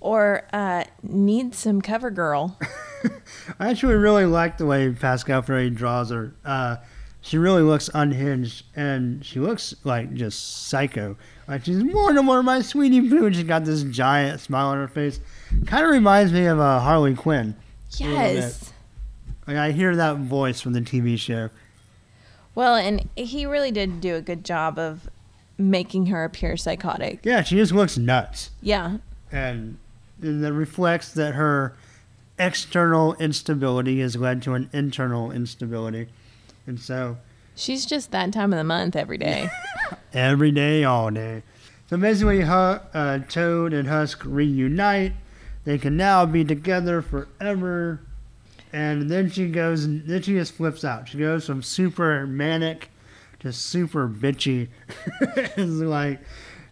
[0.00, 2.58] Or uh, need some cover girl.
[3.58, 6.34] I actually really like the way Pasqual Ferry draws her.
[6.44, 6.76] Uh,
[7.20, 11.16] she really looks unhinged, and she looks like just psycho.
[11.46, 14.88] Like she's more and more my sweetie poo, she's got this giant smile on her
[14.88, 15.20] face.
[15.66, 17.56] Kind of reminds me of uh, Harley Quinn.
[17.96, 18.72] Yes.
[19.46, 21.48] Like I hear that voice from the TV show.
[22.54, 25.08] Well, and he really did do a good job of
[25.56, 27.20] making her appear psychotic.
[27.24, 28.98] Yeah, she just looks nuts, Yeah.
[29.32, 29.78] and,
[30.20, 31.74] and that reflects that her
[32.38, 36.08] external instability has led to an internal instability,
[36.68, 37.16] and so
[37.56, 39.50] She's just that time of the month every day.
[40.12, 41.42] every day, all day.
[41.90, 45.14] So basically, Hu- uh, Toad and Husk reunite.
[45.64, 48.00] They can now be together forever.
[48.72, 51.08] And then she goes, then she just flips out.
[51.08, 52.90] She goes from super manic
[53.40, 54.68] to super bitchy.
[55.20, 56.20] it's like,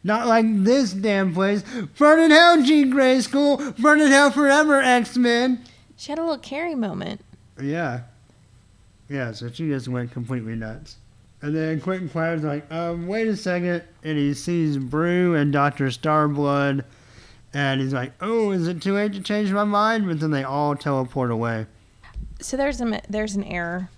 [0.04, 1.64] not like this damn place.
[1.98, 3.56] Burn in hell, Jean Grey School.
[3.80, 5.64] Burn in hell forever, X Men.
[5.96, 7.22] she had a little Carrie moment.
[7.60, 8.02] Yeah.
[9.08, 10.96] Yeah, so she just went completely nuts.
[11.42, 13.82] And then Quentin Quire's like, um, wait a second.
[14.02, 15.86] And he sees Broo and Dr.
[15.86, 16.84] Starblood.
[17.54, 20.06] And he's like, oh, is it too late to change my mind?
[20.06, 21.66] But then they all teleport away.
[22.40, 23.88] So there's a there's an error.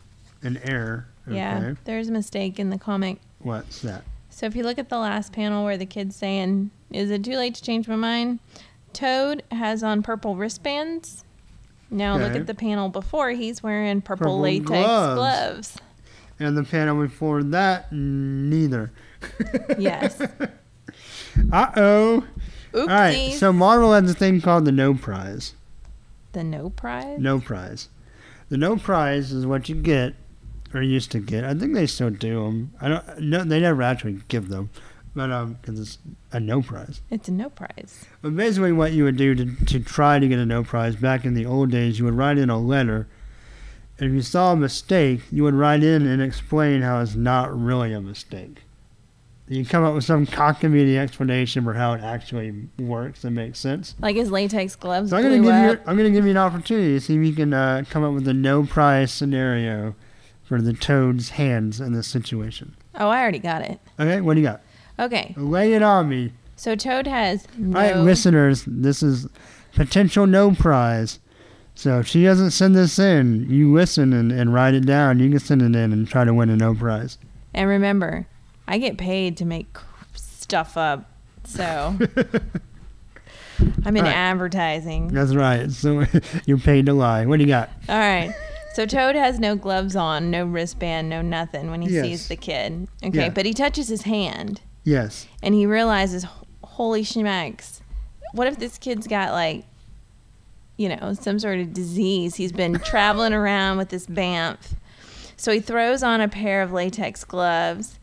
[0.42, 1.08] An error.
[1.26, 1.36] Okay.
[1.36, 3.18] Yeah, there's a mistake in the comic.
[3.40, 4.04] What's that?
[4.30, 7.36] So if you look at the last panel where the kid's saying, "Is it too
[7.36, 8.38] late to change my mind?"
[8.92, 11.24] Toad has on purple wristbands.
[11.90, 13.30] Now look at the panel before.
[13.30, 15.14] He's wearing purple, Purple latex gloves.
[15.16, 15.76] gloves.
[16.40, 18.92] And the panel before that, neither.
[19.78, 20.20] Yes.
[21.52, 22.24] uh oh.
[22.74, 25.54] All right, so Marvel has a thing called the No Prize.
[26.32, 27.18] the no prize.
[27.18, 27.88] No prize.
[28.50, 30.14] The no prize is what you get,
[30.74, 31.44] or used to get.
[31.44, 32.72] I think they still do them.
[32.80, 33.18] I don't.
[33.20, 34.70] No, they never actually give them.
[35.18, 35.98] But um, because it's
[36.30, 37.00] a no prize.
[37.10, 38.06] It's a no prize.
[38.22, 41.24] But basically, what you would do to, to try to get a no prize back
[41.24, 43.08] in the old days, you would write in a letter.
[43.98, 47.52] And if you saw a mistake, you would write in and explain how it's not
[47.52, 48.62] really a mistake.
[49.48, 53.96] You come up with some cockamamie explanation for how it actually works and makes sense.
[53.98, 55.80] Like his latex gloves So I'm gonna give you.
[55.84, 58.28] I'm gonna give you an opportunity to see if you can uh, come up with
[58.28, 59.96] a no prize scenario
[60.44, 62.76] for the toad's hands in this situation.
[62.94, 63.80] Oh, I already got it.
[63.98, 64.62] Okay, what do you got?
[64.98, 66.32] Okay, Lay it on me.
[66.56, 67.78] so Toad has no.
[67.78, 69.26] All right, listeners, this is
[69.74, 71.20] potential no prize.
[71.74, 75.20] So if she doesn't send this in, you listen and, and write it down.
[75.20, 77.18] You can send it in and try to win a no prize.
[77.54, 78.26] And remember,
[78.66, 79.78] I get paid to make
[80.16, 81.08] stuff up,
[81.44, 81.96] so
[83.84, 84.14] I'm in right.
[84.14, 85.08] advertising.
[85.08, 85.70] That's right.
[85.70, 86.04] So
[86.46, 87.26] you're paid to lie.
[87.26, 87.70] What do you got?
[87.88, 88.32] All right.
[88.74, 92.04] So Toad has no gloves on, no wristband, no nothing when he Yes.
[92.04, 92.86] sees the kid.
[93.04, 93.28] Okay, Yeah.
[93.30, 95.26] but he touches his hand Yes.
[95.42, 96.24] and he realizes,
[96.64, 97.80] holy schmacks,
[98.32, 99.64] what if this kid's got like,
[100.76, 102.36] you know, some sort of disease?
[102.36, 104.74] He's been traveling around with this BAMF.
[105.36, 107.98] So he throws on a pair of latex gloves,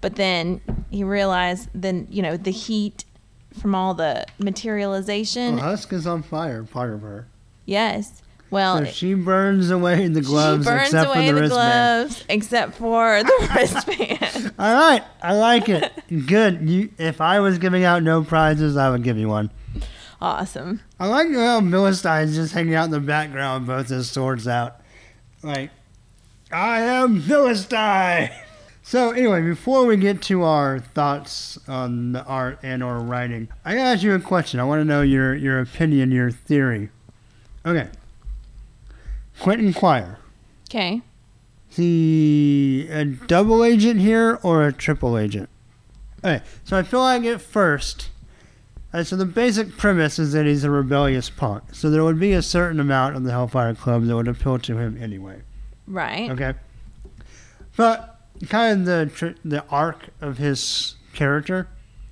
[0.00, 0.60] but then
[0.90, 3.04] he realized, then, you know, the heat
[3.60, 5.56] from all the materialization.
[5.56, 7.26] Well, Husk is on fire, part of her.
[7.66, 8.21] Yes.
[8.52, 13.22] Well, So she burns away the gloves she burns away the, the, gloves except for
[13.22, 14.52] the wristband.
[14.58, 15.90] All right, I like it.
[16.26, 16.68] Good.
[16.68, 19.50] You, if I was giving out no prizes, I would give you one.
[20.20, 20.82] Awesome.
[21.00, 24.82] I like how Philistine's just hanging out in the background, both his swords out.
[25.42, 25.70] Like,
[26.52, 28.30] I am Philistine!
[28.84, 33.76] So anyway, before we get to our thoughts on the art and or writing, I
[33.76, 34.58] gotta ask you a question.
[34.58, 36.90] I want to know your, your opinion, your theory.
[37.64, 37.88] Okay.
[39.40, 40.18] Quentin Quire.
[40.68, 41.02] Okay.
[41.68, 45.48] He a double agent here or a triple agent?
[46.24, 48.10] Okay, so I feel like at first,
[48.92, 51.64] uh, so the basic premise is that he's a rebellious punk.
[51.74, 54.76] So there would be a certain amount of the Hellfire Club that would appeal to
[54.76, 55.40] him anyway.
[55.86, 56.30] Right.
[56.30, 56.54] Okay,
[57.76, 61.68] but kind of the tr- the arc of his character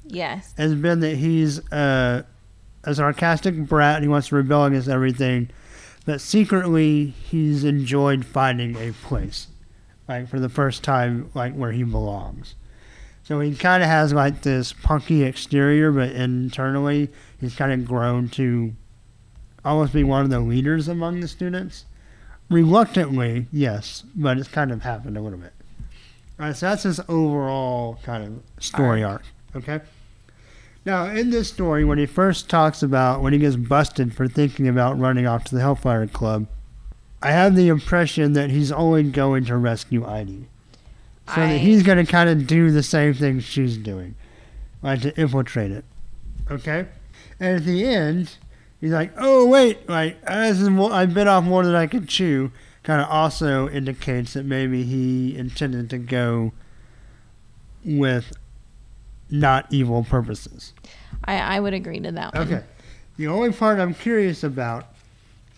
[0.06, 0.54] Yes.
[0.58, 2.22] has been that he's uh,
[2.82, 4.02] a sarcastic brat.
[4.02, 5.50] He wants to rebel against everything,
[6.04, 9.48] but secretly he's enjoyed finding a place,
[10.08, 12.54] like for the first time, like where he belongs.
[13.22, 18.28] So he kind of has like this punky exterior, but internally he's kind of grown
[18.30, 18.74] to
[19.64, 21.84] almost be one of the leaders among the students.
[22.48, 25.52] Reluctantly, yes, but it's kind of happened a little bit.
[26.40, 29.22] All right, so that's his overall kind of story arc.
[29.54, 29.80] Okay.
[30.86, 34.66] Now, in this story, when he first talks about when he gets busted for thinking
[34.66, 36.46] about running off to the Hellfire Club,
[37.22, 40.48] I have the impression that he's only going to rescue Heidi.
[41.28, 44.14] So I- that he's going to kind of do the same thing she's doing,
[44.82, 45.84] like to infiltrate it.
[46.50, 46.86] Okay?
[47.38, 48.36] And at the end,
[48.80, 52.08] he's like, oh, wait, like, this is more, I bit off more than I could
[52.08, 52.52] chew.
[52.82, 56.52] Kind of also indicates that maybe he intended to go
[57.84, 58.32] with
[59.30, 60.72] not evil purposes.
[61.24, 62.46] I, I would agree to that one.
[62.46, 62.64] Okay.
[63.16, 64.86] The only part I'm curious about,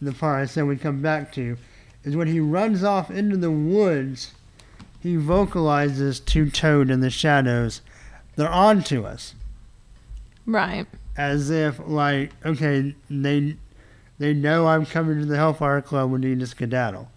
[0.01, 1.57] the part I said we come back to,
[2.05, 4.33] is when he runs off into the woods,
[5.01, 7.81] he vocalizes to Toad in the shadows,
[8.37, 9.35] they're on to us.
[10.47, 10.87] Right.
[11.16, 13.57] As if, like, okay, they
[14.18, 17.11] they know I'm coming to the Hellfire Club, we need to skedaddle.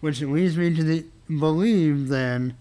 [0.00, 2.56] Which leads me to the, believe, then,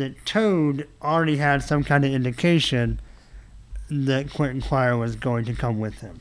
[0.00, 3.00] that Toad already had some kind of indication
[3.88, 6.20] that Quentin Quire was going to come with him.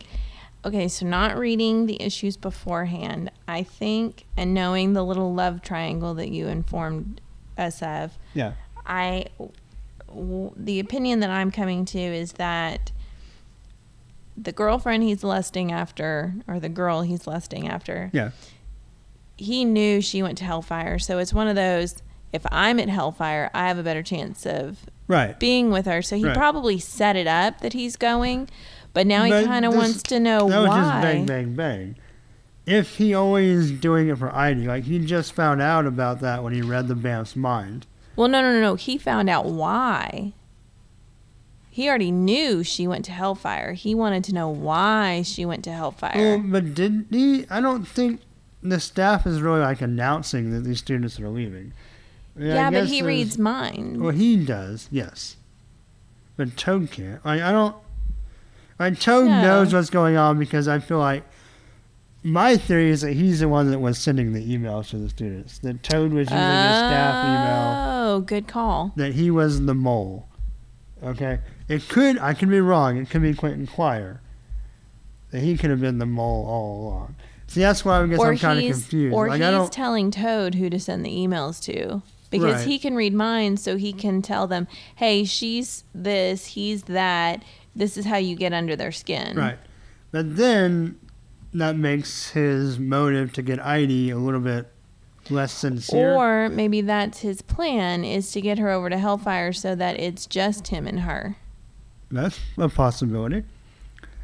[0.66, 6.14] Okay, so not reading the issues beforehand, I think, and knowing the little love triangle
[6.16, 7.22] that you informed
[7.58, 8.54] us of, Yeah.
[8.86, 9.26] I,
[10.08, 12.92] w- the opinion that I'm coming to is that
[14.36, 18.32] the girlfriend he's lusting after, or the girl he's lusting after, Yeah.
[19.38, 21.00] he knew she went to Hellfire.
[21.00, 22.02] So it's one of those,
[22.32, 25.40] if I'm at Hellfire, I have a better chance of Right.
[25.40, 26.02] being with her.
[26.02, 26.36] So he Right.
[26.36, 28.48] probably set it up that he's going,
[28.94, 30.78] but now he kind of wants to know that was why.
[30.78, 31.96] just bang, bang, bang.
[32.66, 36.54] If he always doing it for Heidi, like he just found out about that when
[36.54, 37.88] he read the Bamf's mind.
[38.16, 38.76] Well, no, no, no, no.
[38.76, 40.34] He found out why.
[41.72, 43.74] He already knew she went to Hellfire.
[43.74, 46.12] He wanted to know why she went to Hellfire.
[46.16, 47.46] Well, but didn't he?
[47.50, 48.22] I don't think
[48.62, 51.72] the staff is really like announcing that these students are leaving.
[52.40, 53.98] I yeah, but he reads mine.
[54.00, 55.36] Well, he does, yes.
[56.38, 57.24] But Toad can't.
[57.26, 57.76] Like I don't.
[58.80, 59.42] Like Toad No.
[59.42, 61.24] knows what's going on because I feel like
[62.24, 65.60] my theory is that he's the one that was sending the emails to the students.
[65.60, 68.16] That Toad was using a staff email.
[68.16, 68.94] Oh, good call.
[68.96, 70.28] That he was the mole.
[71.04, 72.18] Okay, it could.
[72.20, 72.98] I could be wrong.
[72.98, 74.22] It could be Quentin Quire.
[75.32, 77.16] That he could have been the mole all along.
[77.48, 79.14] See, that's why I guess or I'm kind of confused.
[79.14, 79.72] or like he's I don't.
[79.72, 82.68] telling Toad who to send the emails to because Right.
[82.68, 87.44] he can read minds, so he can tell them, "Hey, she's this, he's that.
[87.76, 89.58] This is how you get under their skin." Right.
[90.12, 90.96] But then
[91.54, 94.72] that makes his motive to get Heidi a little bit
[95.30, 96.14] less sincere.
[96.14, 100.26] Or maybe that's his plan is to get her over to Hellfire so that it's
[100.26, 101.38] just him and her.
[102.12, 103.44] That's a possibility.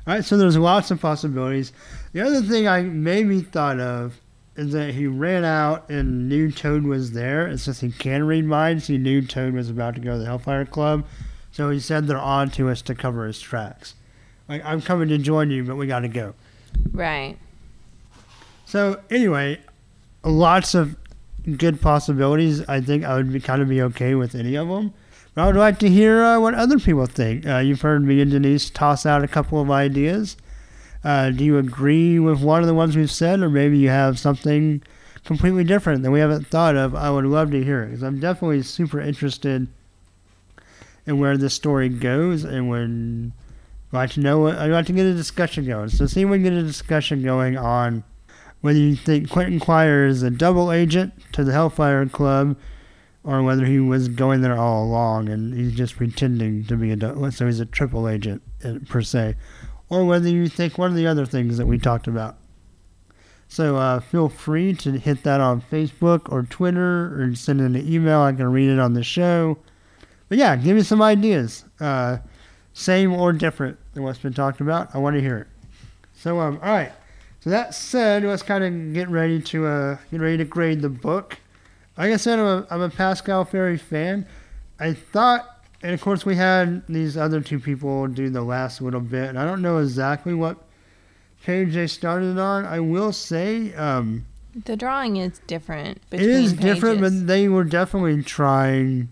[0.08, 1.72] All right, so there's lots of possibilities.
[2.14, 4.20] The other thing I maybe thought of
[4.56, 7.48] is that he ran out and knew Toad was there.
[7.48, 8.88] It's just he can read minds.
[8.88, 11.06] He knew Toad was about to go to the Hellfire Club.
[11.52, 13.96] So he said they're on to us to cover his tracks.
[14.48, 16.36] Like, I'm coming to join you, but we got to go.
[16.92, 17.38] Right.
[18.66, 19.60] So anyway,
[20.24, 20.96] lots of
[21.58, 22.68] good possibilities.
[22.68, 24.94] I think I would be kind of be okay with any of them.
[25.34, 27.46] But I would like to hear uh, what other people think.
[27.46, 30.38] Uh, you've heard me and Denise toss out a couple of ideas.
[31.06, 34.20] Uh, do you agree with one of the ones we've said, or maybe you have
[34.20, 34.82] something
[35.24, 36.96] completely different that we haven't thought of?
[36.96, 39.68] I would love to hear it because I'm definitely super interested
[41.06, 43.32] in where this story goes, and would
[43.92, 44.48] like to know.
[44.48, 45.90] I'd like to get a discussion going.
[45.90, 48.04] So see if we can get a discussion going on
[48.66, 52.58] whether you think Quentin Quire is a double agent to the Hellfire Club,
[53.24, 57.32] or whether he was going there all along and he's just pretending to be a
[57.32, 59.36] so he's a triple agent uh, per se,
[59.90, 62.38] or whether you think one of the other things that we talked about.
[63.48, 67.88] So uh, feel free to hit that on Facebook or Twitter or send in an
[67.88, 68.22] email.
[68.22, 69.58] I can read it on the show.
[70.28, 72.18] But yeah, give me some ideas, uh,
[72.74, 74.94] same or different than what's been talked about.
[74.96, 75.48] I want to hear it.
[76.14, 76.92] So um, all right.
[77.42, 80.90] So that said, let's kind of get ready to uh, get ready to grade the
[80.90, 81.38] book.
[81.96, 84.26] Like I said, I'm a, I'm a Pasqual Ferry fan.
[84.80, 89.02] I thought, and of course, we had these other two people do the last little
[89.02, 90.58] bit, and I don't know exactly what
[91.44, 92.66] page they started on.
[92.66, 94.26] I will say um,
[94.66, 96.02] The drawing is different.
[96.12, 99.10] it is different, but they were definitely trying.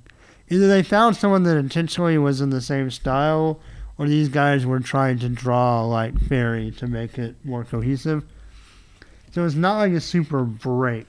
[0.49, 3.59] Either they found someone that intentionally was in the same style,
[3.97, 8.23] or these guys were trying to draw like Ferry to make it more cohesive.
[9.31, 11.07] So it's not like a super break.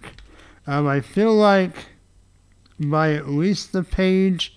[0.67, 1.75] Um, I feel like
[2.79, 4.54] by at least the page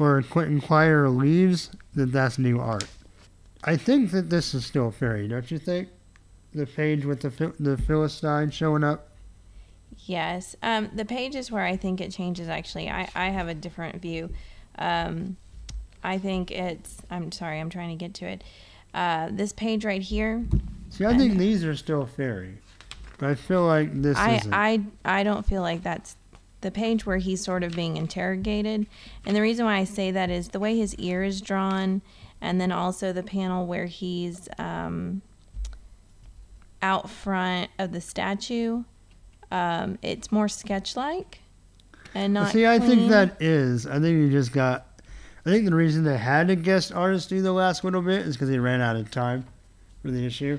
[0.00, 2.86] Quentin Quire leaves, that that's new art.
[3.64, 5.88] I think that this is still Ferry, don't you think?
[6.54, 9.08] The page with the the Philistine showing up.
[10.06, 10.56] Yes.
[10.62, 12.88] Um, the page is where I think it changes, actually.
[12.88, 14.30] I, I have a different view.
[14.78, 15.36] Um,
[16.02, 18.44] I think it's, I'm sorry, I'm trying to get to it.
[18.94, 20.44] Uh, this page right here,
[20.90, 22.54] See, I think these are still Ferry,
[23.18, 24.54] but I feel like this I, isn't.
[24.54, 26.16] I, I don't feel like that's
[26.60, 28.86] the page where he's sort of being interrogated.
[29.24, 32.02] And the reason why I say that is the way his ear is drawn,
[32.40, 35.22] and then also the panel where he's um,
[36.82, 38.84] out front of the statue.
[39.50, 41.40] Um, it's more sketch like
[42.14, 42.52] and not.
[42.52, 43.86] See, I think that is.
[43.86, 44.86] I think you just got.
[45.44, 48.36] I think the reason they had a guest artist do the last little bit is
[48.36, 49.46] because they ran out of time
[50.02, 50.58] for the issue,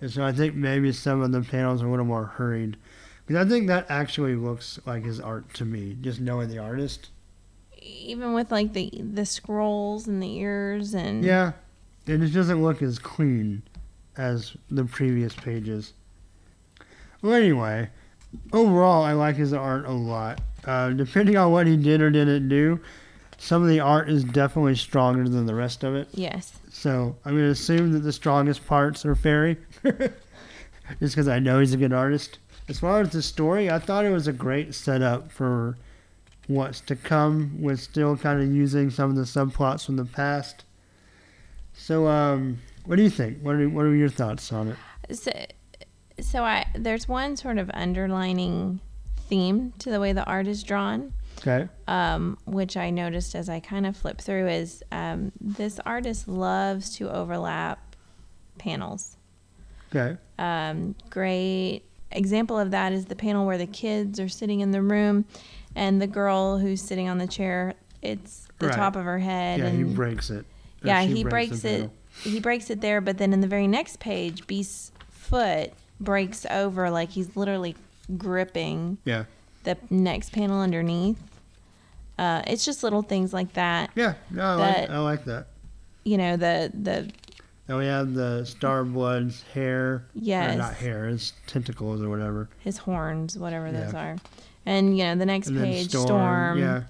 [0.00, 2.76] and so I think maybe some of the panels are a little more hurried.
[3.28, 7.10] Because I think that actually looks like his art to me, just knowing the artist.
[7.76, 11.52] even with like the the scrolls and the ears and Yeah,
[12.06, 13.62] and it doesn't look as clean
[14.16, 15.92] as the previous pages.
[17.20, 17.90] Well, anyway,
[18.52, 20.40] overall, I like his art a lot.
[20.64, 22.80] Uh, depending on what he did or didn't do,
[23.36, 26.08] some of the art is definitely stronger than the rest of it.
[26.12, 31.38] yes So I'm going to assume that the strongest parts are Ferry, just because I
[31.38, 32.38] know he's a good artist.
[32.68, 35.76] As far as the story, I thought it was a great setup for
[36.48, 40.64] what's to come, with still kind of using some of the subplots from the past.
[41.72, 43.38] So, um, what do you think?
[43.42, 44.76] What are what are your thoughts on it?
[45.16, 45.30] so,
[46.20, 48.80] so i there's one sort of underlining
[49.28, 51.68] theme to the way the art is drawn Okay.
[51.86, 56.96] um, which i noticed as i kind of flip through is um, this artist loves
[56.96, 57.94] to overlap
[58.58, 59.16] panels
[59.94, 60.18] Okay.
[60.38, 64.82] um, great example of that is the panel where the kids are sitting in the
[64.82, 65.24] room
[65.76, 68.76] and the girl who's sitting on the chair it's the Right.
[68.76, 70.46] top of her head Yeah, and he breaks it.
[70.82, 71.90] Yeah he breaks the it
[72.22, 76.90] he breaks it there but then in the very next page beast's foot breaks over
[76.90, 77.74] like he's literally
[78.16, 79.24] gripping Yeah.
[79.64, 81.18] the next panel underneath
[82.18, 84.14] uh, it's just little things like that Yeah.
[84.30, 85.46] No, I like, I like that.
[86.04, 87.10] you know the the
[87.68, 89.86] And we have the Starblood's hair.
[89.94, 92.48] Or yes not hair, his tentacles or whatever.
[92.60, 94.00] his horns whatever those Yeah.
[94.12, 94.16] are
[94.66, 96.06] and you know the next And page Storm.
[96.06, 96.82] storm, Yeah.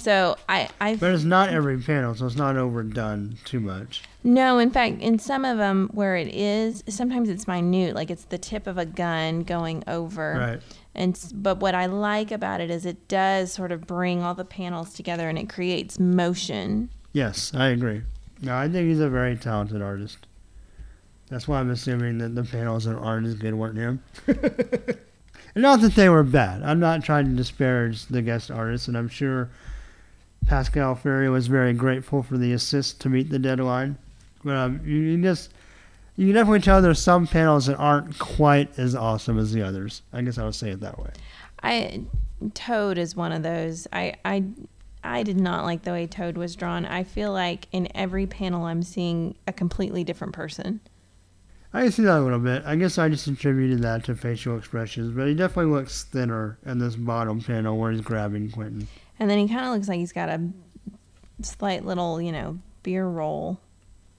[0.00, 4.02] So I I But it's not every panel, so it's not overdone too much.
[4.22, 4.58] no.
[4.58, 8.38] In fact, in some of them where it is, sometimes it's minute, like it's the
[8.38, 10.36] tip of a gun going over.
[10.38, 10.62] Right.
[10.94, 14.44] And but what I like about it is it does sort of bring all the
[14.44, 16.90] panels together and it creates motion.
[17.12, 18.02] Yes, I agree.
[18.40, 20.26] No, I think he's a very talented artist.
[21.28, 24.02] That's why I'm assuming that the panels that aren't as good weren't him.
[25.54, 26.62] not that they were bad.
[26.62, 29.50] I'm not trying to disparage the guest artists, and I'm sure
[30.46, 33.98] Pasqual Ferry was very grateful for the assist to meet the deadline.
[34.44, 35.52] But um, you, you just
[36.16, 40.02] you can definitely tell there's some panels that aren't quite as awesome as the others.
[40.12, 41.10] I guess I would say it that way.
[41.62, 42.02] I
[42.54, 43.86] Toad is one of those.
[43.92, 44.44] I I
[45.08, 46.84] I did not like the way Toad was drawn.
[46.84, 50.80] I feel like in every panel I'm seeing a completely different person.
[51.72, 52.62] I can see that a little bit.
[52.66, 56.78] I guess I just attributed that to facial expressions, but he definitely looks thinner in
[56.78, 58.86] this bottom panel where he's grabbing Quentin.
[59.18, 60.48] And then he kind of looks like he's got a
[61.42, 63.60] slight little, you know, beer roll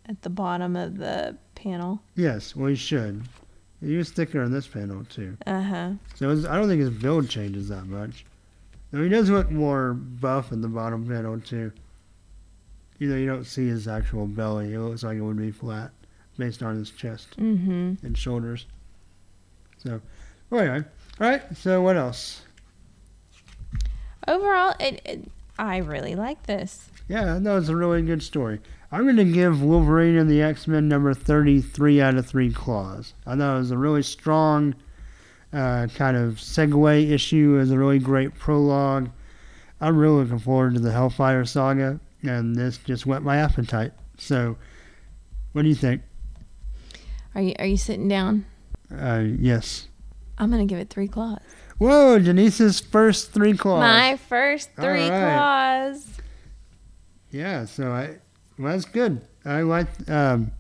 [0.07, 2.01] at the bottom of the panel.
[2.15, 3.23] Yes, well, he should.
[3.79, 5.37] He was thicker in this panel, too.
[5.45, 5.91] Uh huh.
[6.15, 8.25] So his, I don't think his build changes that much.
[8.91, 11.71] Though he does look more buff in the bottom panel, too.
[12.97, 14.73] You know, you don't see his actual belly.
[14.73, 15.91] It looks like it would be flat
[16.37, 18.05] based on his chest Mm hmm.
[18.05, 18.65] and shoulders.
[19.77, 20.01] So,
[20.49, 20.85] well, anyway.
[21.21, 22.41] All right, so what else?
[24.27, 26.89] Overall, it, it I really like this.
[27.07, 28.59] Yeah, that was a really good story.
[28.91, 33.13] I'm going to give Wolverine and the X Men number 33 out of 3 claws.
[33.25, 34.75] I thought it was a really strong
[35.53, 37.57] uh, kind of segue issue.
[37.57, 39.09] Was a really great prologue.
[39.81, 43.93] I'm really looking forward to the Hellfire saga, and this just whet my appetite.
[44.17, 44.57] So,
[45.53, 46.01] what do you think?
[47.35, 48.45] Are you are you sitting down?
[48.95, 49.87] Uh, yes.
[50.37, 51.39] I'm gonna give it three claws.
[51.77, 53.79] Whoa, Denise's first three claws.
[53.79, 55.35] My first three right.
[55.35, 56.07] claws.
[57.31, 58.17] Yeah, so I
[58.57, 59.21] well, that's good.
[59.45, 60.51] I like um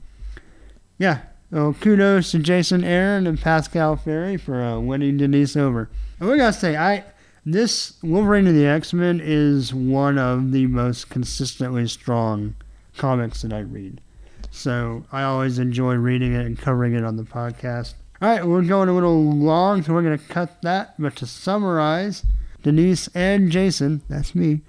[0.97, 1.21] yeah.
[1.51, 5.89] Well, kudos to Jason Aaron and Pasqual Ferry for uh, winning Denise over.
[6.19, 7.03] And we gotta say, I
[7.43, 12.53] this Wolverine and the X Men is one of the most consistently strong
[12.97, 13.99] comics that I read.
[14.51, 17.95] So I always enjoy reading it and covering it on the podcast.
[18.21, 20.93] All right, we're going a little long, so we're gonna cut that.
[20.99, 22.25] But to summarize,
[22.61, 24.61] Denise and Jason, that's me,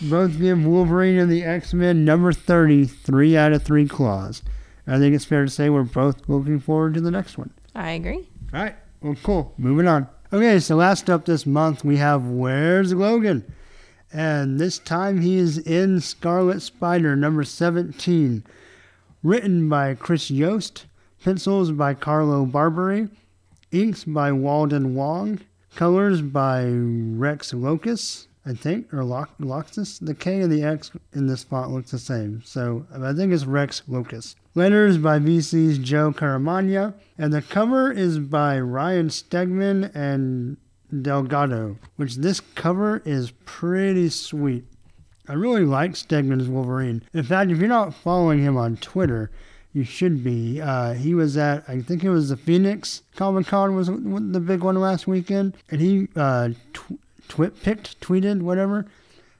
[0.00, 4.42] both give Wolverine and the X Men number 30 three out of three claws.
[4.86, 7.50] I think it's fair to say we're both looking forward to the next one.
[7.74, 8.28] I agree.
[8.54, 9.52] All right, well, cool.
[9.58, 10.08] Moving on.
[10.32, 13.44] Okay, so last up this month we have Where's Logan?
[14.12, 18.44] And this time he is in Scarlet Spider number 17.
[19.22, 20.86] Written by Chris Yost,
[21.22, 23.10] pencils by Carlo Barberi,
[23.72, 25.40] inks by Walden Wong,
[25.74, 29.98] colors by Rex Locus, I think, or Loc- Loxus.
[29.98, 33.44] The K and the X in this font looks the same, so I think it's
[33.44, 34.36] Rex Lokus.
[34.56, 40.56] Letters by VC's Joe Caramagna, and the cover is by Ryan Stegman and
[41.02, 44.64] Delgado, which this cover is pretty sweet.
[45.28, 47.02] I really like Stegman's Wolverine.
[47.12, 49.30] In fact, if you're not following him on Twitter,
[49.74, 50.58] you should be.
[50.58, 54.62] Uh, he was at, I think it was the Phoenix Comic Con was the big
[54.62, 58.86] one last weekend, and he uh, tw- picked, tweeted, whatever,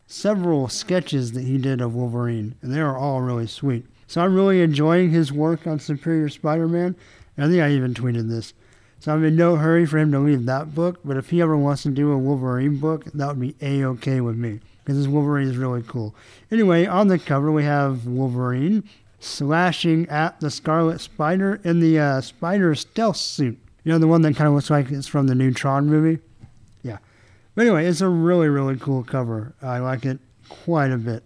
[0.06, 3.86] several sketches that he did of Wolverine, and they are all really sweet.
[4.06, 6.96] So I'm really enjoying his work on Superior Spider-Man.
[7.36, 8.54] And I think I even tweeted this.
[8.98, 11.56] So I'm in no hurry for him to leave that book, but if he ever
[11.56, 15.48] wants to do a Wolverine book, that would be a-okay with me because this Wolverine
[15.48, 16.14] is really cool.
[16.50, 18.84] Anyway, on the cover we have Wolverine
[19.20, 23.58] slashing at the Scarlet Spider in the uh, Spider stealth suit.
[23.84, 26.20] You know, the one that kind of looks like it's from the new Tron movie?
[26.82, 26.98] Yeah.
[27.54, 29.54] But anyway, it's a really, really cool cover.
[29.62, 31.22] I like it quite a bit.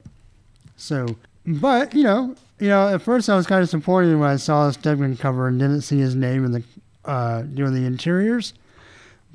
[0.76, 1.16] So,
[1.46, 4.68] but, you know, you know, at first I was kind of disappointed when I saw
[4.68, 6.62] the Stegman cover and didn't see his name in the
[7.04, 8.52] uh, doing the interiors.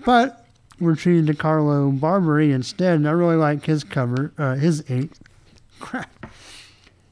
[0.06, 0.46] But
[0.80, 5.12] we're treated to Carlo Barberi instead, and I really like his cover, uh, his ink.
[5.80, 6.12] Crap.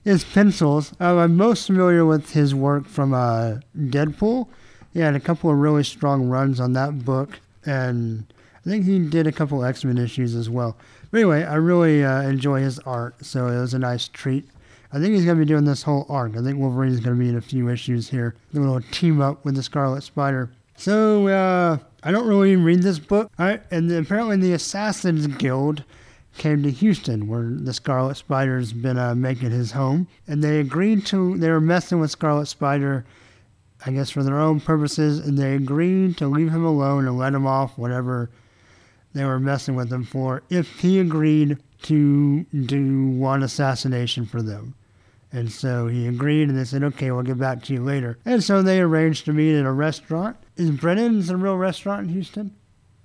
[0.04, 0.94] His pencils.
[1.00, 4.48] Uh, I'm most familiar with his work from uh, Deadpool.
[4.94, 8.26] He had a couple of really strong runs on that book, and
[8.66, 10.78] I think he did a couple X Men issues as well.
[11.10, 14.48] But anyway, I really uh, enjoy his art, so it was a nice treat.
[14.94, 16.38] I think he's going to be doing this whole arc.
[16.38, 18.36] I think Wolverine's going to be in a few issues here.
[18.54, 20.52] A little team up with the Scarlet Spider.
[20.78, 23.32] So, uh, I don't really read this book.
[23.72, 25.84] And apparently the Assassins Guild
[26.38, 30.08] came to Houston, where the Scarlet Spider's been uh, making his home.
[30.28, 33.04] And they agreed to, they were messing with Scarlet Spider,
[33.86, 37.34] I guess for their own purposes, and they agreed to leave him alone and let
[37.34, 38.30] him off whatever
[39.14, 44.76] they were messing with him for if he agreed to do one assassination for them.
[45.34, 48.20] And so he agreed, and they said, okay, we'll get back to you later.
[48.24, 50.38] And so they arranged to meet at a restaurant.
[50.56, 52.56] Is Brennan's a real restaurant in Houston?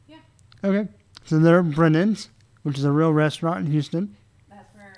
[0.06, 0.18] Yeah.
[0.62, 0.88] Okay.
[1.24, 2.28] So they're at Brennan's,
[2.64, 4.14] which is a real restaurant in Houston.
[4.50, 4.92] That's where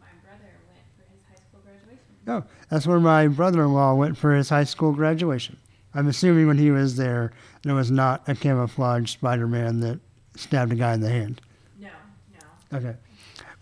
[0.00, 2.04] my brother went for his high school graduation.
[2.26, 5.56] Oh, that's where my brother in law went for his high school graduation.
[5.94, 10.00] I'm assuming when he was there, there was not a camouflaged Spider Man that
[10.36, 11.40] stabbed a guy in the hand.
[11.80, 11.88] No,
[12.34, 12.78] no.
[12.78, 12.96] Okay.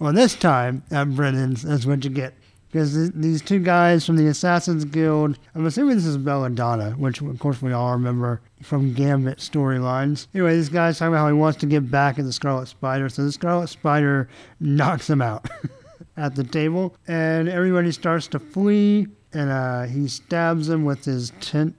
[0.00, 2.34] Well, this time at Brennan's, that's what you get.
[2.75, 7.20] Because th- these two guys from the Assassin's Guild, I'm assuming this is Belladonna, which
[7.20, 10.27] of course we all remember from Gambit storylines.
[10.35, 13.09] Anyway, this guy's talking about how he wants to get back at the Scarlet Spider,
[13.09, 15.49] so the Scarlet Spider knocks him out
[16.16, 21.31] at the table, and everybody starts to flee, and uh, he stabs him with his
[21.41, 21.77] tent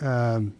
[0.00, 0.52] um,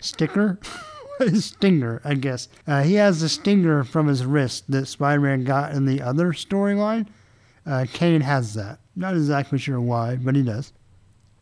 [0.00, 0.58] sticker.
[1.20, 2.48] his stinger, I guess.
[2.66, 6.32] Uh, he has the stinger from his wrist that Spider Man got in the other
[6.32, 7.06] storyline.
[7.64, 8.80] Uh, Kaine has that.
[8.96, 10.72] Not exactly sure why, but he does.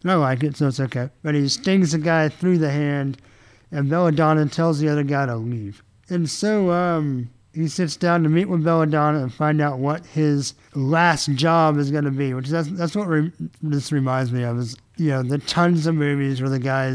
[0.03, 1.09] And I like it, so it's okay.
[1.23, 3.23] But he stings the guy through the hand,
[3.71, 5.83] and Belladonna tells the other guy to leave.
[6.11, 10.55] And so um, he sits down to meet with Belladonna and find out what his
[10.75, 13.33] last job is going to be, which that's, that's what re-
[13.63, 14.59] this reminds me of.
[14.59, 16.93] Is you know the tons of movies where the guy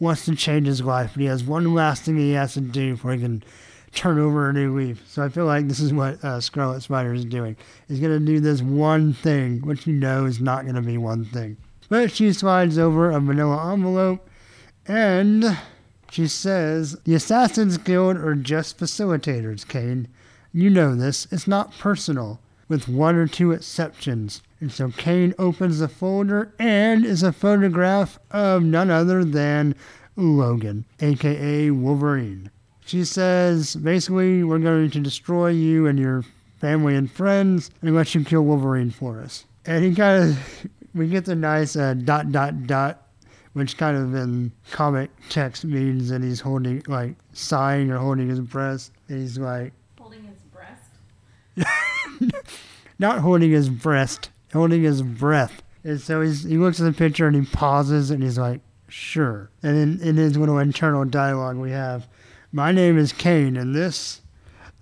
[0.00, 2.94] wants to change his life, but he has one last thing he has to do
[2.94, 3.42] before he can
[3.94, 5.02] turn over a new leaf.
[5.08, 7.56] So I feel like this is what uh, Scarlet Spider is doing.
[7.88, 10.98] He's going to do this one thing, which you know is not going to be
[10.98, 11.56] one thing.
[11.88, 14.28] But she slides over a manila envelope
[14.86, 15.58] and
[16.10, 20.08] she says, The Assassin's Guild are just facilitators, Kaine.
[20.52, 21.26] You know this.
[21.32, 24.42] It's not personal, with one or two exceptions.
[24.60, 29.74] And so Kaine opens the folder and is a photograph of none other than
[30.16, 32.50] Logan, aka Wolverine.
[32.86, 36.22] She says, basically, we're going to destroy you and your
[36.58, 39.44] family and friends and let you kill Wolverine for us.
[39.66, 43.08] And he kind of, we get the nice uh, dot, dot, dot,
[43.54, 48.40] which kind of in comic text means that he's holding, like, sighing or holding his
[48.40, 48.92] breast.
[49.08, 52.34] And he's like, Holding his breast.
[52.98, 55.62] not holding his breast, holding his breath.
[55.84, 59.50] And so he's, he looks at the picture and he pauses and he's like, sure.
[59.62, 62.06] And in, in his little internal dialogue, we have,
[62.54, 64.20] my name is Kaine, and this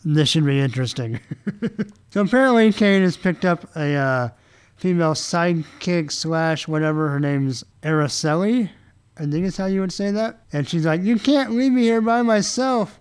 [0.04, 1.18] this should be interesting.
[2.10, 4.28] so apparently, Kaine has picked up a uh,
[4.76, 8.68] female sidekick slash whatever her name's Araceli.
[9.16, 10.40] I think is how you would say that.
[10.52, 13.00] And she's like, "You can't leave me here by myself.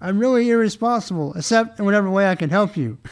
[0.00, 2.98] I'm really irresponsible, except in whatever way I can help you."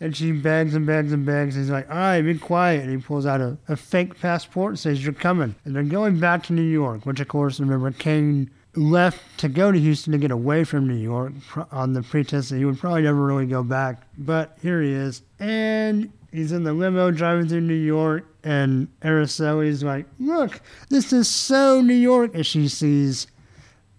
[0.00, 1.56] and she begs and begs and begs.
[1.56, 2.82] He's like, all right, be quiet.
[2.82, 5.56] And he pulls out a, a fake passport and says, you're coming.
[5.64, 8.48] And they're going back to New York, which, of course, remember, Kaine
[8.78, 11.32] left to go to Houston to get away from New York
[11.72, 14.02] on the pretense that he would probably never really go back.
[14.16, 15.22] But here he is.
[15.38, 18.26] And he's in the limo driving through New York.
[18.44, 22.34] And Araceli's like, look, this is so New York.
[22.34, 23.26] And she sees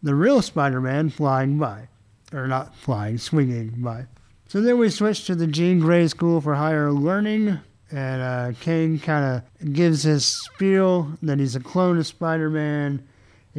[0.01, 1.89] the real Spider Man flying by.
[2.31, 4.05] Or not flying, swinging by.
[4.47, 7.59] So then we switch to the Jean Grey School for Higher Learning,
[7.91, 13.07] and uh, Kaine kind of gives his spiel that he's a clone of Spider-Man.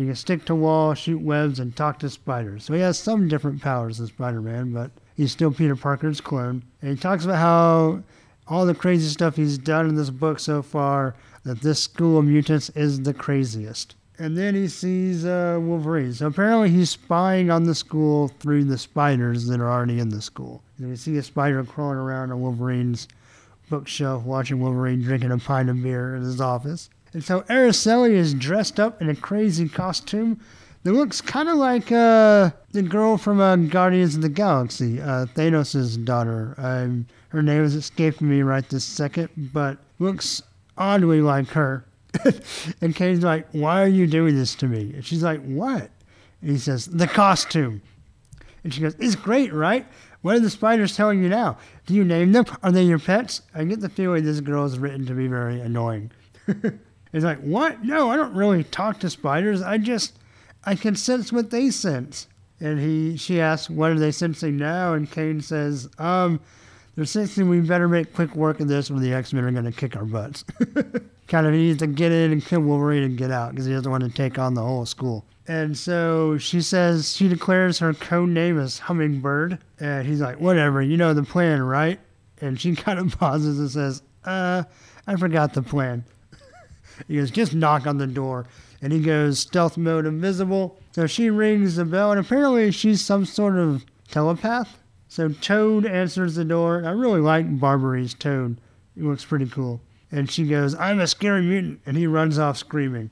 [0.00, 2.64] He can stick to walls, shoot webs, and talk to spiders.
[2.64, 6.62] So he has some different powers than Spider-Man, but he's still Peter Parker's clone.
[6.80, 8.02] And he talks about how
[8.48, 12.24] all the crazy stuff he's done in this book so far, that this school of
[12.24, 16.12] mutants is the craziest and then he sees uh, Wolverine.
[16.12, 20.20] So apparently he's spying on the school through the spiders that are already in the
[20.20, 20.62] school.
[20.78, 23.08] And we see a spider crawling around on Wolverine's
[23.70, 26.90] bookshelf, watching Wolverine drinking a pint of beer in his office.
[27.12, 30.40] And so Araceli is dressed up in a crazy costume
[30.82, 35.26] that looks kind of like uh, the girl from uh, Guardians of the Galaxy, uh,
[35.34, 36.54] Thanos' daughter.
[36.56, 40.42] Um, her name is escaping me right this second, but looks
[40.78, 41.84] oddly like her.
[42.80, 44.92] and Kaine's like, Why are you doing this to me?
[44.94, 45.90] And she's like, What?
[46.40, 47.82] And he says, The costume.
[48.64, 49.86] And she goes, It's great, right?
[50.22, 51.58] What are the spiders telling you now?
[51.86, 52.44] Do you name them?
[52.62, 53.42] Are they your pets?
[53.54, 56.10] I get the feeling this girl is written to be very annoying.
[57.12, 57.84] He's like, What?
[57.84, 59.62] No, I don't really talk to spiders.
[59.62, 60.18] I just,
[60.64, 62.26] I can sense what they sense.
[62.60, 64.94] And he, she asks, What are they sensing now?
[64.94, 66.40] And Kaine says, Um,
[66.94, 69.64] they're sensing we better make quick work of this or the X Men are going
[69.64, 70.44] to kick our butts.
[71.28, 73.90] kind of needs to get in and kill Wolverine and get out because he doesn't
[73.90, 75.24] want to take on the whole school.
[75.46, 80.82] And so she says she declares her code name is Hummingbird, and he's like, "Whatever,
[80.82, 81.98] you know the plan, right?"
[82.40, 84.64] And she kind of pauses and says, "Uh,
[85.06, 86.04] I forgot the plan."
[87.08, 88.46] He goes, "Just knock on the door."
[88.82, 90.78] And he goes, stealth mode invisible.
[90.92, 94.78] So she rings the bell, and apparently she's some sort of telepath.
[95.08, 96.82] So Toad answers the door.
[96.84, 98.60] I really like Barberi's Toad.
[98.94, 99.80] He looks pretty cool.
[100.10, 101.80] And she goes, I'm a scary mutant.
[101.84, 103.10] And he runs off screaming.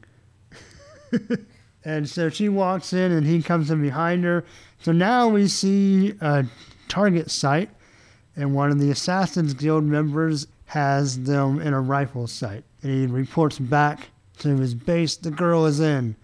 [1.85, 4.45] and so she walks in and he comes in behind her.
[4.81, 6.47] So now we see a
[6.89, 7.71] target sight.
[8.37, 12.65] And one of the Assassin's Guild members has them in a rifle sight.
[12.83, 16.17] And he reports back to his base the girl is in.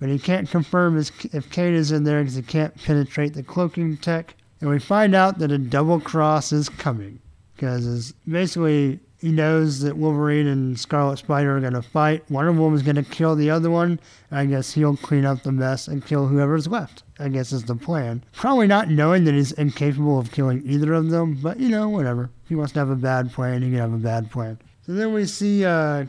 [0.00, 3.96] But he can't confirm if Kate is in there because he can't penetrate the cloaking
[3.98, 4.34] tech.
[4.60, 7.20] And we find out that a double cross is coming.
[7.54, 12.24] Because basically he knows that Wolverine and Scarlet Spider are going to fight.
[12.28, 13.98] One of them is going to kill the other one.
[14.30, 17.04] I guess he'll clean up the mess and kill whoever's left.
[17.18, 18.24] I guess is the plan.
[18.32, 22.30] Probably not knowing that he's incapable of killing either of them, but you know, whatever.
[22.42, 24.58] If he wants to have a bad plan, he can have a bad plan.
[24.86, 26.06] So then we see uh,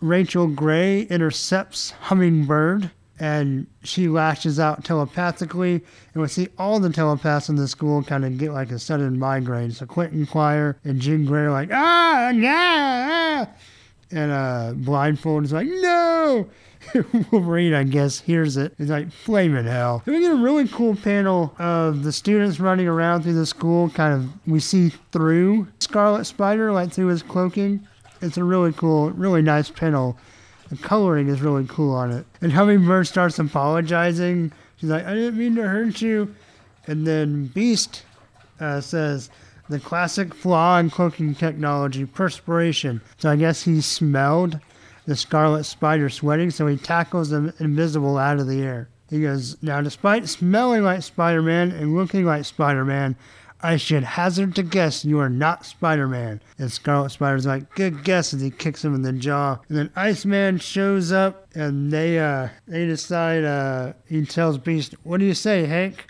[0.00, 5.82] Rachel Grey intercepts Hummingbird and she lashes out telepathically.
[6.14, 9.18] And we see all the telepaths in the school kind of get like a sudden
[9.18, 9.72] migraine.
[9.72, 13.50] So Quentin Quire and Jean Grey are like, ah, yeah, ah.
[14.10, 16.48] And uh, Blindfold is like, no.
[17.30, 18.74] Wolverine, I guess, hears it.
[18.78, 20.02] It's like flaming hell.
[20.06, 23.90] And we get a really cool panel of the students running around through the school.
[23.90, 27.86] Kind of, we see through Scarlet Spider, like through his cloaking.
[28.20, 30.18] It's a really cool, really nice panel
[30.68, 32.26] the coloring is really cool on it.
[32.40, 34.52] And Hummingbird starts apologizing.
[34.76, 36.34] She's like, I didn't mean to hurt you.
[36.86, 38.04] And then Beast
[38.60, 39.30] uh, says,
[39.68, 43.00] the classic flaw in cloaking technology, perspiration.
[43.18, 44.60] So I guess he smelled
[45.08, 48.90] the scarlet spider sweating, so he tackles the invisible out of the air.
[49.08, 53.16] He goes, Now, despite smelling like Spider Man and looking like Spider Man,
[53.62, 56.42] I should hazard to guess you are not Spider Man.
[56.58, 59.58] And Scarlet Spider's like, good guess as he kicks him in the jaw.
[59.70, 65.20] And then Iceman shows up and they uh they decide uh he tells Beast, What
[65.20, 66.04] do you say, Hank?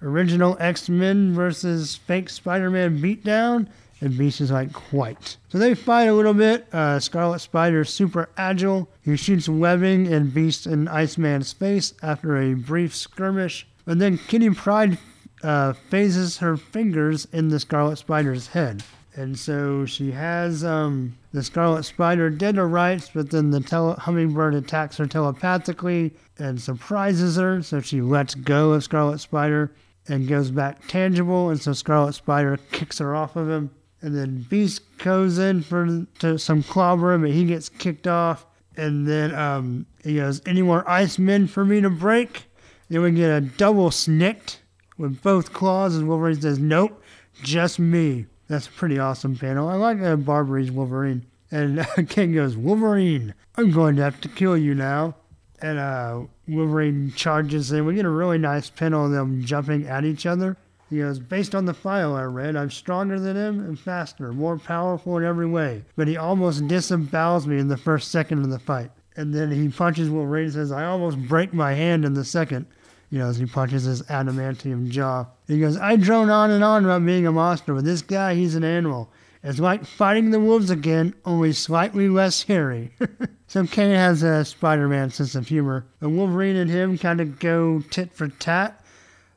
[0.00, 3.68] Original X Men versus fake Spider Man beatdown?
[4.00, 5.36] And Beast is like, quite.
[5.48, 6.72] So they fight a little bit.
[6.72, 8.88] Uh, Scarlet Spider is super agile.
[9.02, 13.66] He shoots webbing in Beast and Iceman's face after a brief skirmish.
[13.86, 14.98] And then Kitty Pryde
[15.42, 18.84] uh, phases her fingers in the Scarlet Spider's head.
[19.16, 23.96] And so she has um, the Scarlet Spider dead to rights, but then the tele-
[23.98, 27.62] hummingbird attacks her telepathically and surprises her.
[27.62, 29.72] So she lets go of Scarlet Spider
[30.06, 31.50] and goes back tangible.
[31.50, 33.70] And so Scarlet Spider kicks her off of him.
[34.00, 38.46] And then Beast goes in for to some clobber, but he gets kicked off.
[38.76, 42.44] And then um, he goes, Any more ice men for me to break?
[42.88, 44.62] Then we get a double snicked
[44.96, 47.02] with both claws, and Wolverine says, Nope,
[47.42, 48.26] just me.
[48.48, 49.68] That's a pretty awesome panel.
[49.68, 51.26] I like uh, Barberi's Wolverine.
[51.50, 55.16] And uh, King goes, Wolverine, I'm going to have to kill you now.
[55.60, 57.84] And uh, Wolverine charges in.
[57.84, 60.56] We get a really nice panel of them jumping at each other.
[60.90, 64.58] He goes, Based on the file I read, I'm stronger than him and faster, more
[64.58, 65.84] powerful in every way.
[65.96, 68.90] But he almost disembowels me in the first second of the fight.
[69.16, 72.66] And then he punches Wolverine and says, I almost break my hand in the second
[73.10, 75.26] you know, as he punches his adamantium jaw.
[75.46, 78.54] He goes, I drone on and on about being a monster, but this guy, he's
[78.54, 79.10] an animal.
[79.42, 82.92] It's like fighting the wolves again, only slightly less hairy.
[83.46, 85.86] so Kaine has a Spider-Man sense of humor.
[86.00, 88.84] And Wolverine and him kind of go tit for tat.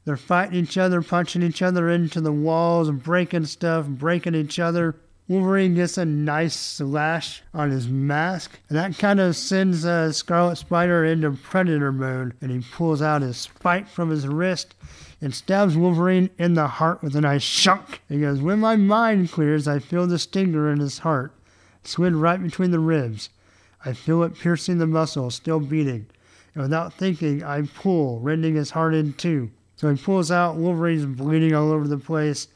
[0.05, 4.95] They're fighting each other, punching each other into the walls, breaking stuff, breaking each other.
[5.27, 10.57] Wolverine gets a nice slash on his mask, and that kind of sends uh, Scarlet
[10.57, 14.75] Spider into Predator mode, and he pulls out his spike from his wrist
[15.21, 18.01] and stabs Wolverine in the heart with a nice shunk.
[18.09, 21.31] He goes, When my mind clears, I feel the stinger in his heart,
[21.83, 23.29] swing right between the ribs.
[23.85, 26.07] I feel it piercing the muscle, still beating.
[26.55, 29.51] And without thinking, I pull, rending his heart in two.
[29.81, 32.47] So he pulls out, Wolverine's bleeding all over the place.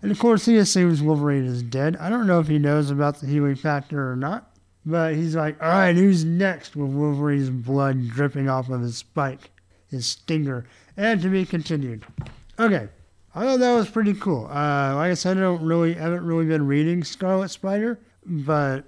[0.00, 1.94] And of course, he assumes Wolverine is dead.
[1.98, 5.62] I don't know if he knows about the healing factor or not, but he's like,
[5.62, 6.76] all right, who's next?
[6.76, 9.50] With Wolverine's blood dripping off of his spike,
[9.90, 10.64] his stinger,
[10.96, 12.06] and to be continued.
[12.58, 12.88] Okay,
[13.34, 14.46] I thought that was pretty cool.
[14.46, 18.84] Uh, like I said, I don't really, haven't really been reading Scarlet Spider, but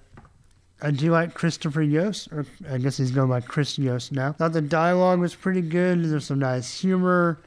[0.81, 4.33] I do like Christopher Yost, or I guess he's going by Chris Yost now.
[4.33, 6.03] Thought the dialogue was pretty good.
[6.03, 7.39] There's some nice humor.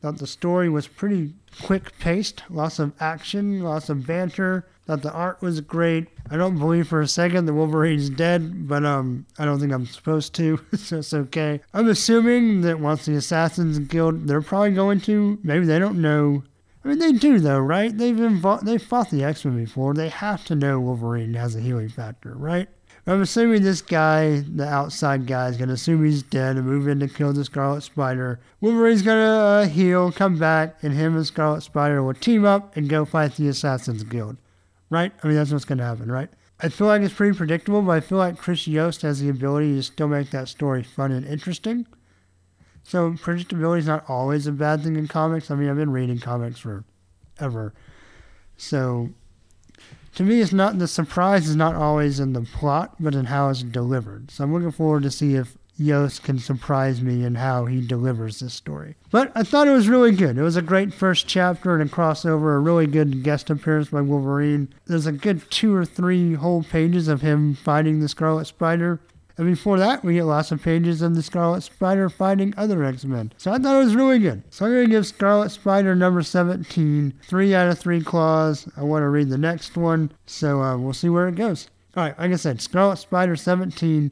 [0.00, 4.66] Thought the story was pretty quick paced, lots of action, lots of banter.
[4.86, 6.08] Thought the art was great.
[6.30, 9.86] I don't believe for a second that Wolverine's dead, but um, I don't think I'm
[9.86, 11.60] supposed to, so it's okay.
[11.74, 15.38] I'm assuming that once the Assassins Guild, they're probably going to.
[15.42, 16.44] Maybe they don't know.
[16.82, 17.96] I mean, they do though, right?
[17.96, 19.92] They've invo- they've fought the X Men before.
[19.92, 22.68] They have to know Wolverine has a healing factor, right?
[23.06, 27.00] I'm assuming this guy, the outside guy, is gonna assume he's dead and move in
[27.00, 28.40] to kill the Scarlet Spider.
[28.60, 32.88] Wolverine's gonna uh, heal, come back, and him and Scarlet Spider will team up and
[32.88, 34.36] go fight the Assassins Guild.
[34.90, 35.12] Right?
[35.22, 36.28] I mean, that's what's gonna happen, right?
[36.60, 39.74] I feel like it's pretty predictable, but I feel like Chris Yost has the ability
[39.76, 41.86] to still make that story fun and interesting.
[42.82, 45.50] So predictability is not always a bad thing in comics.
[45.50, 46.84] I mean, I've been reading comics for
[47.40, 47.72] forever.
[48.56, 49.10] So
[50.14, 53.48] to me, it's not the surprise is not always in the plot, but in how
[53.48, 54.30] it's delivered.
[54.30, 58.40] So I'm looking forward to see if Yost can surprise me in how he delivers
[58.40, 58.96] this story.
[59.10, 60.36] But I thought it was really good.
[60.36, 64.02] It was a great first chapter and a crossover, a really good guest appearance by
[64.02, 64.68] Wolverine.
[64.86, 69.00] There's a good two or three whole pages of him fighting the Scarlet Spider.
[69.40, 73.06] And before that, we get lots of pages of the Scarlet Spider fighting other X
[73.06, 73.32] Men.
[73.38, 74.42] So I thought it was really good.
[74.50, 78.68] So I'm going to give Scarlet Spider number 17 three out of three claws.
[78.76, 80.12] I want to read the next one.
[80.26, 81.70] So uh, we'll see where it goes.
[81.96, 84.10] All right, like I said, Scarlet Spider 17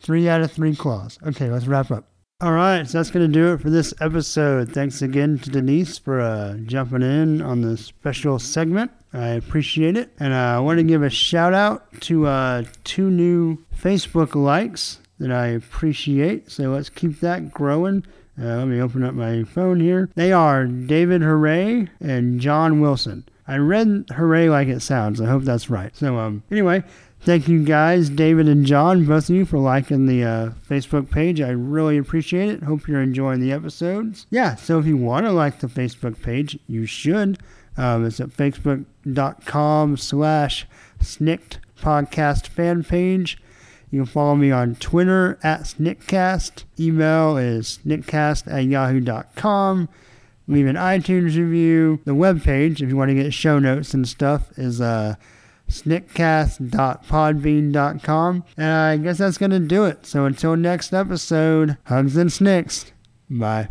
[0.00, 1.18] three out of three claws.
[1.26, 2.06] Okay, let's wrap up.
[2.42, 4.72] All right, so that's going to do it for this episode.
[4.72, 8.90] Thanks again to Denise for uh, jumping in on the special segment.
[9.12, 10.10] I appreciate it.
[10.18, 15.00] And uh, I want to give a shout out to uh, two new Facebook likes
[15.18, 16.50] that I appreciate.
[16.50, 18.06] So let's keep that growing.
[18.40, 20.08] Uh, let me open up my phone here.
[20.14, 23.28] They are David Hooray and John Wilson.
[23.46, 25.20] I read Hooray like it sounds.
[25.20, 25.94] I hope that's right.
[25.94, 26.84] So, um, anyway,
[27.22, 31.38] Thank you guys, David and John, both of you, for liking the uh, Facebook page.
[31.40, 32.62] I really appreciate it.
[32.62, 34.26] Hope you're enjoying the episodes.
[34.30, 37.38] Yeah, so if you want to like the Facebook page, you should.
[37.76, 40.66] Um, it's at facebook.com slash
[41.00, 43.38] snikt podcast fan page.
[43.90, 46.64] You can follow me on Twitter at sniktcast.
[46.78, 49.88] Email is sniktcast at yahoo.com.
[50.48, 52.00] Leave an iTunes review.
[52.04, 55.16] The webpage, if you want to get show notes and stuff, is uh,
[55.70, 58.44] sniktcast.podbean.com.
[58.56, 60.06] And I guess that's going to do it.
[60.06, 62.92] So until next episode, hugs and snicks.
[63.28, 63.70] Bye.